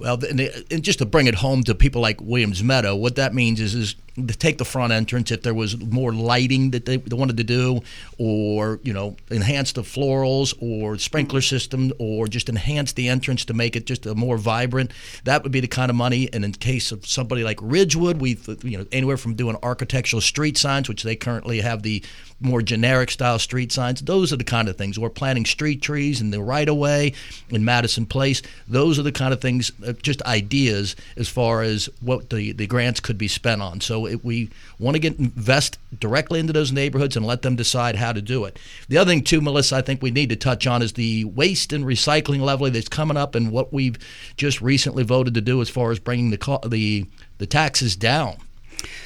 Well, 0.00 0.18
and 0.24 0.82
just 0.82 1.00
to 1.00 1.06
bring 1.06 1.26
it 1.26 1.34
home 1.34 1.62
to 1.64 1.74
people 1.74 2.00
like 2.00 2.22
Williams 2.22 2.64
Meadow, 2.64 2.96
what 2.96 3.16
that 3.16 3.34
means 3.34 3.60
is 3.60 3.74
is 3.74 3.96
to 4.16 4.36
take 4.36 4.58
the 4.58 4.64
front 4.64 4.92
entrance 4.92 5.30
if 5.30 5.42
there 5.42 5.54
was 5.54 5.78
more 5.78 6.12
lighting 6.12 6.70
that 6.70 6.84
they, 6.84 6.96
wanted 6.96 7.36
to 7.36 7.44
do, 7.44 7.80
or 8.18 8.80
you 8.82 8.94
know 8.94 9.16
enhance 9.30 9.72
the 9.72 9.82
florals 9.82 10.54
or 10.60 10.96
sprinkler 10.96 11.40
mm-hmm. 11.40 11.54
system, 11.54 11.92
or 11.98 12.28
just 12.28 12.48
enhance 12.48 12.92
the 12.92 13.08
entrance 13.08 13.44
to 13.44 13.52
make 13.52 13.76
it 13.76 13.84
just 13.84 14.06
a 14.06 14.14
more 14.14 14.38
vibrant. 14.38 14.90
That 15.24 15.42
would 15.42 15.52
be 15.52 15.60
the 15.60 15.68
kind 15.68 15.90
of 15.90 15.96
money. 15.96 16.30
And 16.32 16.46
in 16.46 16.52
case 16.52 16.92
of 16.92 17.06
somebody 17.06 17.44
like 17.44 17.58
Ridgewood, 17.60 18.22
we 18.22 18.38
you 18.62 18.78
know 18.78 18.86
anywhere 18.92 19.18
from 19.18 19.34
doing 19.34 19.56
architectural 19.62 20.22
street 20.22 20.56
signs, 20.56 20.88
which 20.88 21.02
they 21.02 21.14
currently 21.14 21.60
have 21.60 21.82
the 21.82 22.02
more 22.40 22.62
generic 22.62 23.10
style 23.10 23.38
street 23.38 23.70
signs. 23.70 24.00
Those 24.00 24.32
are 24.32 24.36
the 24.36 24.44
kind 24.44 24.68
of 24.68 24.76
things. 24.76 24.98
We're 24.98 25.10
planting 25.10 25.44
street 25.44 25.82
trees 25.82 26.20
in 26.20 26.30
the 26.30 26.42
right 26.42 26.68
of 26.68 26.76
way 26.76 27.12
in 27.50 27.64
Madison 27.64 28.06
Place. 28.06 28.40
Those 28.66 28.98
are 28.98 29.02
the 29.02 29.12
kind 29.12 29.32
of 29.34 29.40
things, 29.40 29.70
Uh, 29.90 29.92
just 30.02 30.22
ideas 30.22 30.94
as 31.16 31.28
far 31.28 31.62
as 31.62 31.88
what 32.00 32.30
the, 32.30 32.52
the 32.52 32.66
grants 32.66 33.00
could 33.00 33.18
be 33.18 33.28
spent 33.28 33.60
on. 33.60 33.80
So 33.80 34.06
it, 34.06 34.24
we 34.24 34.50
want 34.78 34.94
to 34.94 35.00
get 35.00 35.18
invest 35.18 35.78
directly 35.98 36.38
into 36.38 36.52
those 36.52 36.70
neighborhoods 36.70 37.16
and 37.16 37.26
let 37.26 37.42
them 37.42 37.56
decide 37.56 37.96
how 37.96 38.12
to 38.12 38.22
do 38.22 38.44
it. 38.44 38.58
The 38.88 38.98
other 38.98 39.10
thing 39.10 39.24
too, 39.24 39.40
Melissa, 39.40 39.76
I 39.76 39.82
think 39.82 40.00
we 40.00 40.10
need 40.10 40.28
to 40.30 40.36
touch 40.36 40.66
on 40.66 40.82
is 40.82 40.92
the 40.92 41.24
waste 41.24 41.72
and 41.72 41.84
recycling 41.84 42.40
levy 42.40 42.70
that's 42.70 42.88
coming 42.88 43.16
up 43.16 43.34
and 43.34 43.50
what 43.50 43.72
we've 43.72 43.98
just 44.36 44.60
recently 44.60 45.02
voted 45.02 45.34
to 45.34 45.40
do 45.40 45.60
as 45.60 45.68
far 45.68 45.90
as 45.90 45.98
bringing 45.98 46.30
the 46.30 46.60
the 46.66 47.06
the 47.38 47.46
taxes 47.46 47.96
down. 47.96 48.36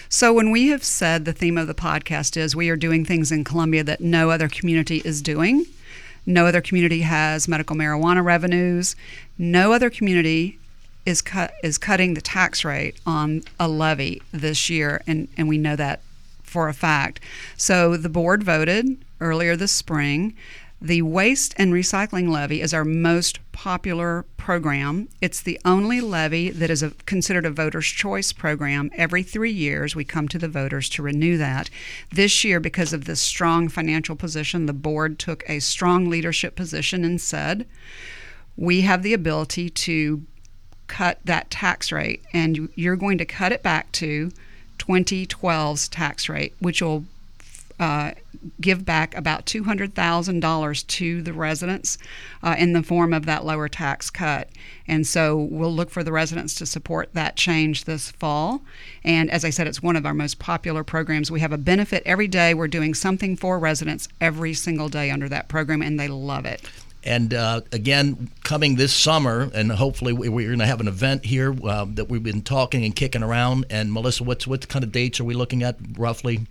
So, 0.09 0.33
when 0.33 0.51
we 0.51 0.69
have 0.69 0.85
said 0.85 1.25
the 1.25 1.33
theme 1.33 1.59
of 1.59 1.67
the 1.67 1.75
podcast 1.75 2.37
is 2.37 2.55
we 2.55 2.69
are 2.69 2.77
doing 2.77 3.05
things 3.05 3.33
in 3.33 3.43
Columbia 3.43 3.83
that 3.85 4.01
no 4.01 4.31
other 4.31 4.49
community 4.49 5.03
is 5.05 5.23
doing, 5.23 5.67
no 6.27 6.47
other 6.47 6.61
community 6.61 7.01
has 7.01 7.49
medical 7.49 7.75
marijuana 7.75 8.25
revenues, 8.25 8.95
no 9.39 9.73
other 9.73 9.91
community 9.91 10.59
is 11.07 11.21
cut 11.23 11.55
is 11.63 11.79
cutting 11.79 12.15
the 12.15 12.21
tax 12.21 12.65
rate 12.65 12.97
on 13.07 13.43
a 13.59 13.69
levy 13.69 14.23
this 14.33 14.71
year, 14.71 15.03
and, 15.07 15.29
and 15.37 15.49
we 15.49 15.59
know 15.59 15.77
that 15.77 16.01
for 16.43 16.69
a 16.69 16.75
fact. 16.75 17.21
So, 17.57 17.97
the 17.97 18.09
board 18.09 18.43
voted 18.43 19.05
earlier 19.21 19.57
this 19.57 19.73
spring. 19.73 20.35
The 20.81 21.03
waste 21.03 21.55
and 21.57 21.73
recycling 21.73 22.29
levy 22.29 22.61
is 22.61 22.75
our 22.75 22.85
most 22.85 23.39
popular 23.53 24.27
program. 24.37 25.09
It's 25.23 25.41
the 25.41 25.59
only 25.65 26.03
levy 26.03 26.51
that 26.51 26.69
is 26.69 26.83
a, 26.83 26.91
considered 27.07 27.47
a 27.47 27.51
voter's 27.51 27.87
choice 27.87 28.35
program. 28.35 28.91
Every 28.95 29.23
three 29.23 29.53
years, 29.53 29.97
we 29.97 30.05
come 30.05 30.29
to 30.29 30.39
the 30.39 30.49
voters 30.49 30.91
to 30.91 31.03
renew 31.03 31.39
that. 31.39 31.71
This 32.13 32.45
year, 32.45 32.61
because 32.61 32.93
of 32.93 33.07
this 33.07 33.21
strong 33.21 33.69
financial 33.69 34.15
position, 34.15 34.67
the 34.67 34.75
board 34.75 35.19
took 35.19 35.43
a 35.49 35.61
strong 35.61 36.11
leadership 36.11 36.55
position 36.55 37.03
and 37.03 37.19
said, 37.19 37.67
we 38.57 38.83
have 38.83 39.03
the 39.03 39.15
ability 39.15 39.71
to 39.71 40.23
cut 40.87 41.19
that 41.25 41.51
tax 41.51 41.91
rate, 41.93 42.23
and 42.33 42.57
you- 42.57 42.71
you're 42.75 42.97
going 42.97 43.19
to 43.19 43.25
cut 43.25 43.53
it 43.53 43.63
back 43.63 43.91
to 43.93 44.31
2012's 44.79 45.89
tax 45.89 46.29
rate, 46.29 46.55
which 46.61 46.83
will 46.83 47.05
uh, 47.81 48.13
give 48.61 48.85
back 48.85 49.17
about 49.17 49.47
$200,000 49.47 50.87
to 50.87 51.23
the 51.23 51.33
residents 51.33 51.99
uh, 52.43 52.55
in 52.59 52.73
the 52.73 52.83
form 52.83 53.13
of 53.13 53.27
that 53.27 53.45
lower 53.45 53.69
tax 53.69 54.11
cut. 54.11 54.49
And 54.87 55.07
so 55.07 55.37
we'll 55.37 55.75
look 55.75 55.91
for 55.91 56.05
the 56.05 56.13
residents 56.13 56.55
to 56.57 56.67
support 56.67 57.09
that 57.15 57.37
change 57.37 57.85
this 57.85 58.11
fall. 58.13 58.63
And 59.03 59.31
as 59.31 59.45
I 59.45 59.51
said, 59.51 59.67
it's 59.67 59.83
one 59.83 59.97
of 59.97 60.07
our 60.07 60.15
most 60.15 60.39
popular 60.39 60.85
programs. 60.85 61.31
We 61.31 61.41
have 61.41 61.53
a 61.53 61.59
benefit 61.59 62.03
every 62.07 62.29
day. 62.29 62.55
We're 62.55 62.69
doing 62.69 62.95
something 62.95 63.37
for 63.37 63.59
residents 63.59 64.09
every 64.21 64.55
single 64.55 64.89
day 64.89 65.11
under 65.11 65.29
that 65.31 65.49
program, 65.49 65.83
and 65.83 65.99
they 65.99 66.09
love 66.09 66.45
it. 66.45 66.63
And 67.05 67.35
uh, 67.35 67.61
again, 67.71 68.31
coming 68.45 68.77
this 68.77 68.95
summer, 68.95 69.51
and 69.55 69.71
hopefully 69.71 70.13
we- 70.13 70.29
we're 70.31 70.49
going 70.49 70.59
to 70.61 70.67
have 70.67 70.81
an 70.81 70.89
event 70.89 71.27
here 71.27 71.55
uh, 71.65 71.85
that 71.95 72.09
we've 72.09 72.23
been 72.23 72.43
talking 72.43 72.85
and 72.85 72.97
kicking 72.97 73.23
around. 73.23 73.67
And 73.71 73.93
Melissa, 73.93 74.25
what's 74.25 74.47
what 74.47 74.67
kind 74.69 74.83
of 74.85 74.91
dates 74.91 75.21
are 75.21 75.25
we 75.25 75.35
looking 75.35 75.63
at 75.63 75.77
roughly? 75.99 76.47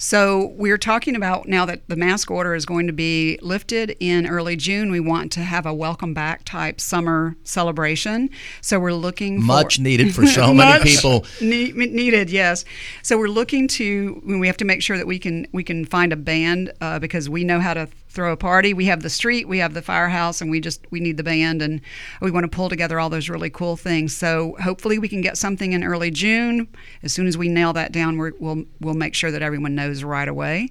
So 0.00 0.52
we're 0.56 0.78
talking 0.78 1.16
about 1.16 1.48
now 1.48 1.64
that 1.66 1.88
the 1.88 1.96
mask 1.96 2.30
order 2.30 2.54
is 2.54 2.64
going 2.64 2.86
to 2.86 2.92
be 2.92 3.36
lifted 3.42 3.96
in 3.98 4.28
early 4.28 4.54
June. 4.54 4.92
We 4.92 5.00
want 5.00 5.32
to 5.32 5.40
have 5.40 5.66
a 5.66 5.74
welcome 5.74 6.14
back 6.14 6.44
type 6.44 6.80
summer 6.80 7.34
celebration. 7.42 8.30
So 8.60 8.78
we're 8.78 8.92
looking 8.92 9.40
for, 9.40 9.46
Much 9.46 9.80
needed 9.80 10.14
for 10.14 10.24
so 10.24 10.54
many 10.54 10.84
people. 10.84 11.26
ne- 11.40 11.72
needed, 11.72 12.30
yes. 12.30 12.64
So 13.02 13.18
we're 13.18 13.26
looking 13.26 13.66
to. 13.68 14.22
We 14.24 14.46
have 14.46 14.56
to 14.58 14.64
make 14.64 14.82
sure 14.82 14.96
that 14.96 15.06
we 15.08 15.18
can 15.18 15.48
we 15.50 15.64
can 15.64 15.84
find 15.84 16.12
a 16.12 16.16
band 16.16 16.72
uh, 16.80 17.00
because 17.00 17.28
we 17.28 17.42
know 17.42 17.58
how 17.58 17.74
to 17.74 17.88
throw 18.08 18.32
a 18.32 18.36
party. 18.36 18.72
We 18.72 18.86
have 18.86 19.02
the 19.02 19.10
street, 19.10 19.48
we 19.48 19.58
have 19.58 19.74
the 19.74 19.82
firehouse, 19.82 20.40
and 20.40 20.48
we 20.50 20.60
just 20.60 20.86
we 20.92 21.00
need 21.00 21.16
the 21.16 21.24
band, 21.24 21.60
and 21.60 21.80
we 22.22 22.30
want 22.30 22.44
to 22.44 22.56
pull 22.56 22.68
together 22.68 23.00
all 23.00 23.10
those 23.10 23.28
really 23.28 23.50
cool 23.50 23.76
things. 23.76 24.16
So 24.16 24.56
hopefully 24.62 24.98
we 25.00 25.08
can 25.08 25.22
get 25.22 25.36
something 25.36 25.72
in 25.72 25.82
early 25.82 26.12
June. 26.12 26.68
As 27.02 27.12
soon 27.12 27.26
as 27.26 27.36
we 27.36 27.48
nail 27.48 27.72
that 27.72 27.90
down, 27.90 28.16
we're, 28.16 28.32
we'll 28.38 28.64
we'll 28.80 28.94
make 28.94 29.16
sure 29.16 29.32
that 29.32 29.42
everyone 29.42 29.74
knows 29.74 29.87
right 30.04 30.28
away. 30.28 30.70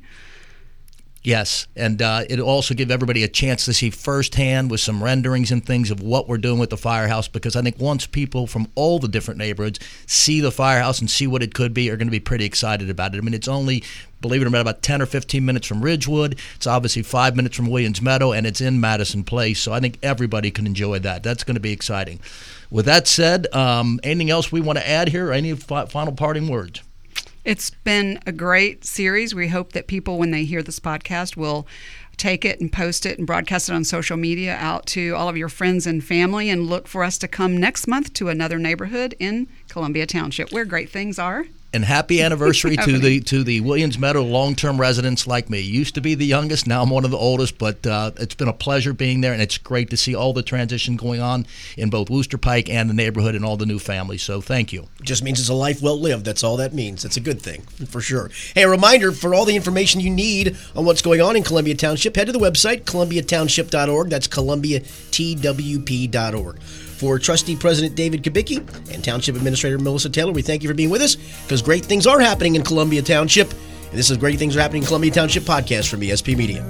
Yes, 1.28 1.68
and 1.76 2.02
uh, 2.02 2.24
it'll 2.30 2.48
also 2.48 2.74
give 2.74 2.90
everybody 2.90 3.22
a 3.22 3.28
chance 3.28 3.66
to 3.66 3.74
see 3.74 3.90
firsthand 3.90 4.72
with 4.72 4.80
some 4.80 5.04
renderings 5.04 5.52
and 5.52 5.66
things 5.66 5.92
of 5.92 6.00
what 6.02 6.30
we're 6.30 6.38
doing 6.38 6.58
with 6.58 6.70
the 6.70 6.78
firehouse. 6.78 7.28
Because 7.28 7.58
I 7.58 7.62
think 7.62 7.80
once 7.80 8.08
people 8.08 8.48
from 8.48 8.70
all 8.76 8.98
the 8.98 9.10
different 9.10 9.38
neighborhoods 9.38 9.78
see 10.06 10.40
the 10.40 10.54
firehouse 10.54 11.02
and 11.02 11.10
see 11.10 11.28
what 11.28 11.44
it 11.44 11.54
could 11.54 11.74
be, 11.74 11.90
are 11.90 11.98
going 11.98 12.08
to 12.08 12.12
be 12.12 12.22
pretty 12.22 12.46
excited 12.46 12.90
about 12.90 13.14
it. 13.14 13.18
I 13.18 13.22
mean, 13.22 13.34
it's 13.34 13.50
only, 13.50 13.84
believe 14.22 14.42
it 14.42 14.48
or 14.48 14.52
not, 14.52 14.62
about 14.62 14.82
10 14.82 15.02
or 15.02 15.06
15 15.06 15.44
minutes 15.44 15.68
from 15.68 15.82
Ridgewood. 15.82 16.40
It's 16.56 16.66
obviously 16.66 17.04
five 17.04 17.36
minutes 17.36 17.58
from 17.58 17.68
Williams 17.68 18.02
Meadow, 18.02 18.32
and 18.32 18.48
it's 18.48 18.62
in 18.62 18.80
Madison 18.80 19.26
Place. 19.26 19.60
So 19.60 19.74
I 19.74 19.82
think 19.82 20.00
everybody 20.02 20.50
can 20.50 20.66
enjoy 20.66 21.00
that. 21.00 21.24
That's 21.24 21.44
going 21.44 21.56
to 21.56 21.60
be 21.60 21.74
exciting. 21.74 22.22
With 22.72 22.86
that 22.86 23.06
said, 23.06 23.54
um, 23.54 24.00
anything 24.02 24.30
else 24.30 24.50
we 24.50 24.62
want 24.62 24.80
to 24.80 24.88
add 24.88 25.10
here? 25.10 25.34
Any 25.34 25.54
fi- 25.56 25.88
final 25.88 26.14
parting 26.14 26.48
words? 26.48 26.84
It's 27.48 27.70
been 27.70 28.20
a 28.28 28.34
great 28.34 28.84
series. 28.84 29.34
We 29.34 29.48
hope 29.48 29.72
that 29.72 29.88
people, 29.88 30.18
when 30.18 30.32
they 30.32 30.44
hear 30.44 30.62
this 30.62 30.82
podcast, 30.82 31.38
will 31.38 31.66
take 32.18 32.44
it 32.44 32.60
and 32.60 32.70
post 32.70 33.06
it 33.06 33.18
and 33.18 33.26
broadcast 33.26 33.70
it 33.70 33.74
on 33.74 33.86
social 33.86 34.18
media 34.18 34.58
out 34.58 34.86
to 34.88 35.16
all 35.16 35.30
of 35.30 35.38
your 35.38 35.48
friends 35.48 35.88
and 35.88 36.04
family 36.04 36.50
and 36.50 36.68
look 36.68 36.90
for 36.90 37.06
us 37.06 37.18
to 37.20 37.28
come 37.30 37.56
next 37.56 37.88
month 37.88 38.12
to 38.16 38.28
another 38.28 38.60
neighborhood 38.60 39.16
in 39.18 39.48
Columbia 39.70 40.06
Township 40.06 40.52
where 40.52 40.66
great 40.66 40.90
things 40.90 41.18
are. 41.18 41.46
And 41.74 41.84
happy 41.84 42.22
anniversary 42.22 42.78
to 42.78 42.98
the 42.98 43.20
to 43.22 43.44
the 43.44 43.62
Williams 43.62 43.98
Meadow 43.98 44.24
long-term 44.24 44.80
residents 44.80 45.28
like 45.28 45.50
me. 45.50 45.60
Used 45.60 45.96
to 45.96 46.02
be 46.02 46.16
the 46.16 46.26
youngest, 46.26 46.68
now 46.68 46.84
I'm 46.84 46.90
one 46.90 47.06
of 47.06 47.12
the 47.12 47.18
oldest, 47.18 47.58
but 47.58 47.86
uh, 47.86 48.12
it's 48.18 48.36
been 48.36 48.48
a 48.48 48.54
pleasure 48.54 48.94
being 48.94 49.22
there, 49.22 49.34
and 49.34 49.42
it's 49.42 49.58
great 49.58 49.90
to 49.90 49.98
see 49.98 50.16
all 50.16 50.34
the 50.34 50.44
transition 50.44 50.96
going 50.96 51.22
on 51.22 51.46
in 51.76 51.90
both 51.90 52.10
Wooster 52.10 52.38
Pike 52.38 52.70
and 52.70 52.90
the 52.90 52.94
neighborhood 52.94 53.36
and 53.36 53.46
all 53.46 53.58
the 53.58 53.66
new 53.66 53.80
families. 53.80 54.24
So 54.24 54.42
thank 54.42 54.74
you. 54.74 54.88
Just 55.02 55.24
means 55.24 55.40
it's 55.40 55.50
a 55.50 55.54
life 55.54 55.82
well 55.82 56.00
lived. 56.00 56.26
That's 56.26 56.44
all 56.44 56.58
that 56.58 56.74
means. 56.74 57.06
It's 57.06 57.18
a 57.18 57.22
good 57.22 57.42
thing, 57.42 57.62
for 57.62 58.02
sure. 58.02 58.30
Hey, 58.56 58.64
a 58.64 58.70
reminder 58.70 59.12
for 59.12 59.34
all 59.34 59.46
the 59.46 59.56
information 59.56 60.02
you 60.02 60.10
need 60.10 60.58
on 60.76 60.86
what's 60.86 61.02
going 61.02 61.22
on 61.22 61.36
in 61.36 61.44
Columbia 61.44 61.76
Township, 61.76 62.16
head 62.16 62.28
to 62.28 62.34
the 62.34 62.40
website, 62.40 62.84
columbiatownship.org. 62.84 64.10
That's 64.10 64.28
columbiatwp.org. 64.28 66.60
For 66.98 67.20
Trustee 67.20 67.56
President 67.56 67.96
David 67.96 68.24
Kubicki 68.24 68.58
and 68.92 69.04
Township 69.04 69.36
Administrator 69.36 69.78
Melissa 69.78 70.10
Taylor, 70.10 70.32
we 70.32 70.42
thank 70.42 70.64
you 70.64 70.70
for 70.70 70.74
being 70.74 70.90
with 70.90 71.04
us 71.04 71.16
because 71.44 71.62
great 71.62 71.86
things 71.86 72.08
are 72.08 72.20
happening 72.20 72.56
in 72.56 72.64
Columbia 72.64 73.04
Township. 73.04 73.52
And 73.52 74.00
this 74.00 74.10
is 74.10 74.18
Great 74.18 74.40
Things 74.40 74.58
Are 74.58 74.62
Happening 74.62 74.82
in 74.82 74.88
Columbia 74.88 75.12
Township 75.12 75.44
podcast 75.44 75.90
from 75.90 76.02
ESP 76.02 76.36
Media. 76.36 76.64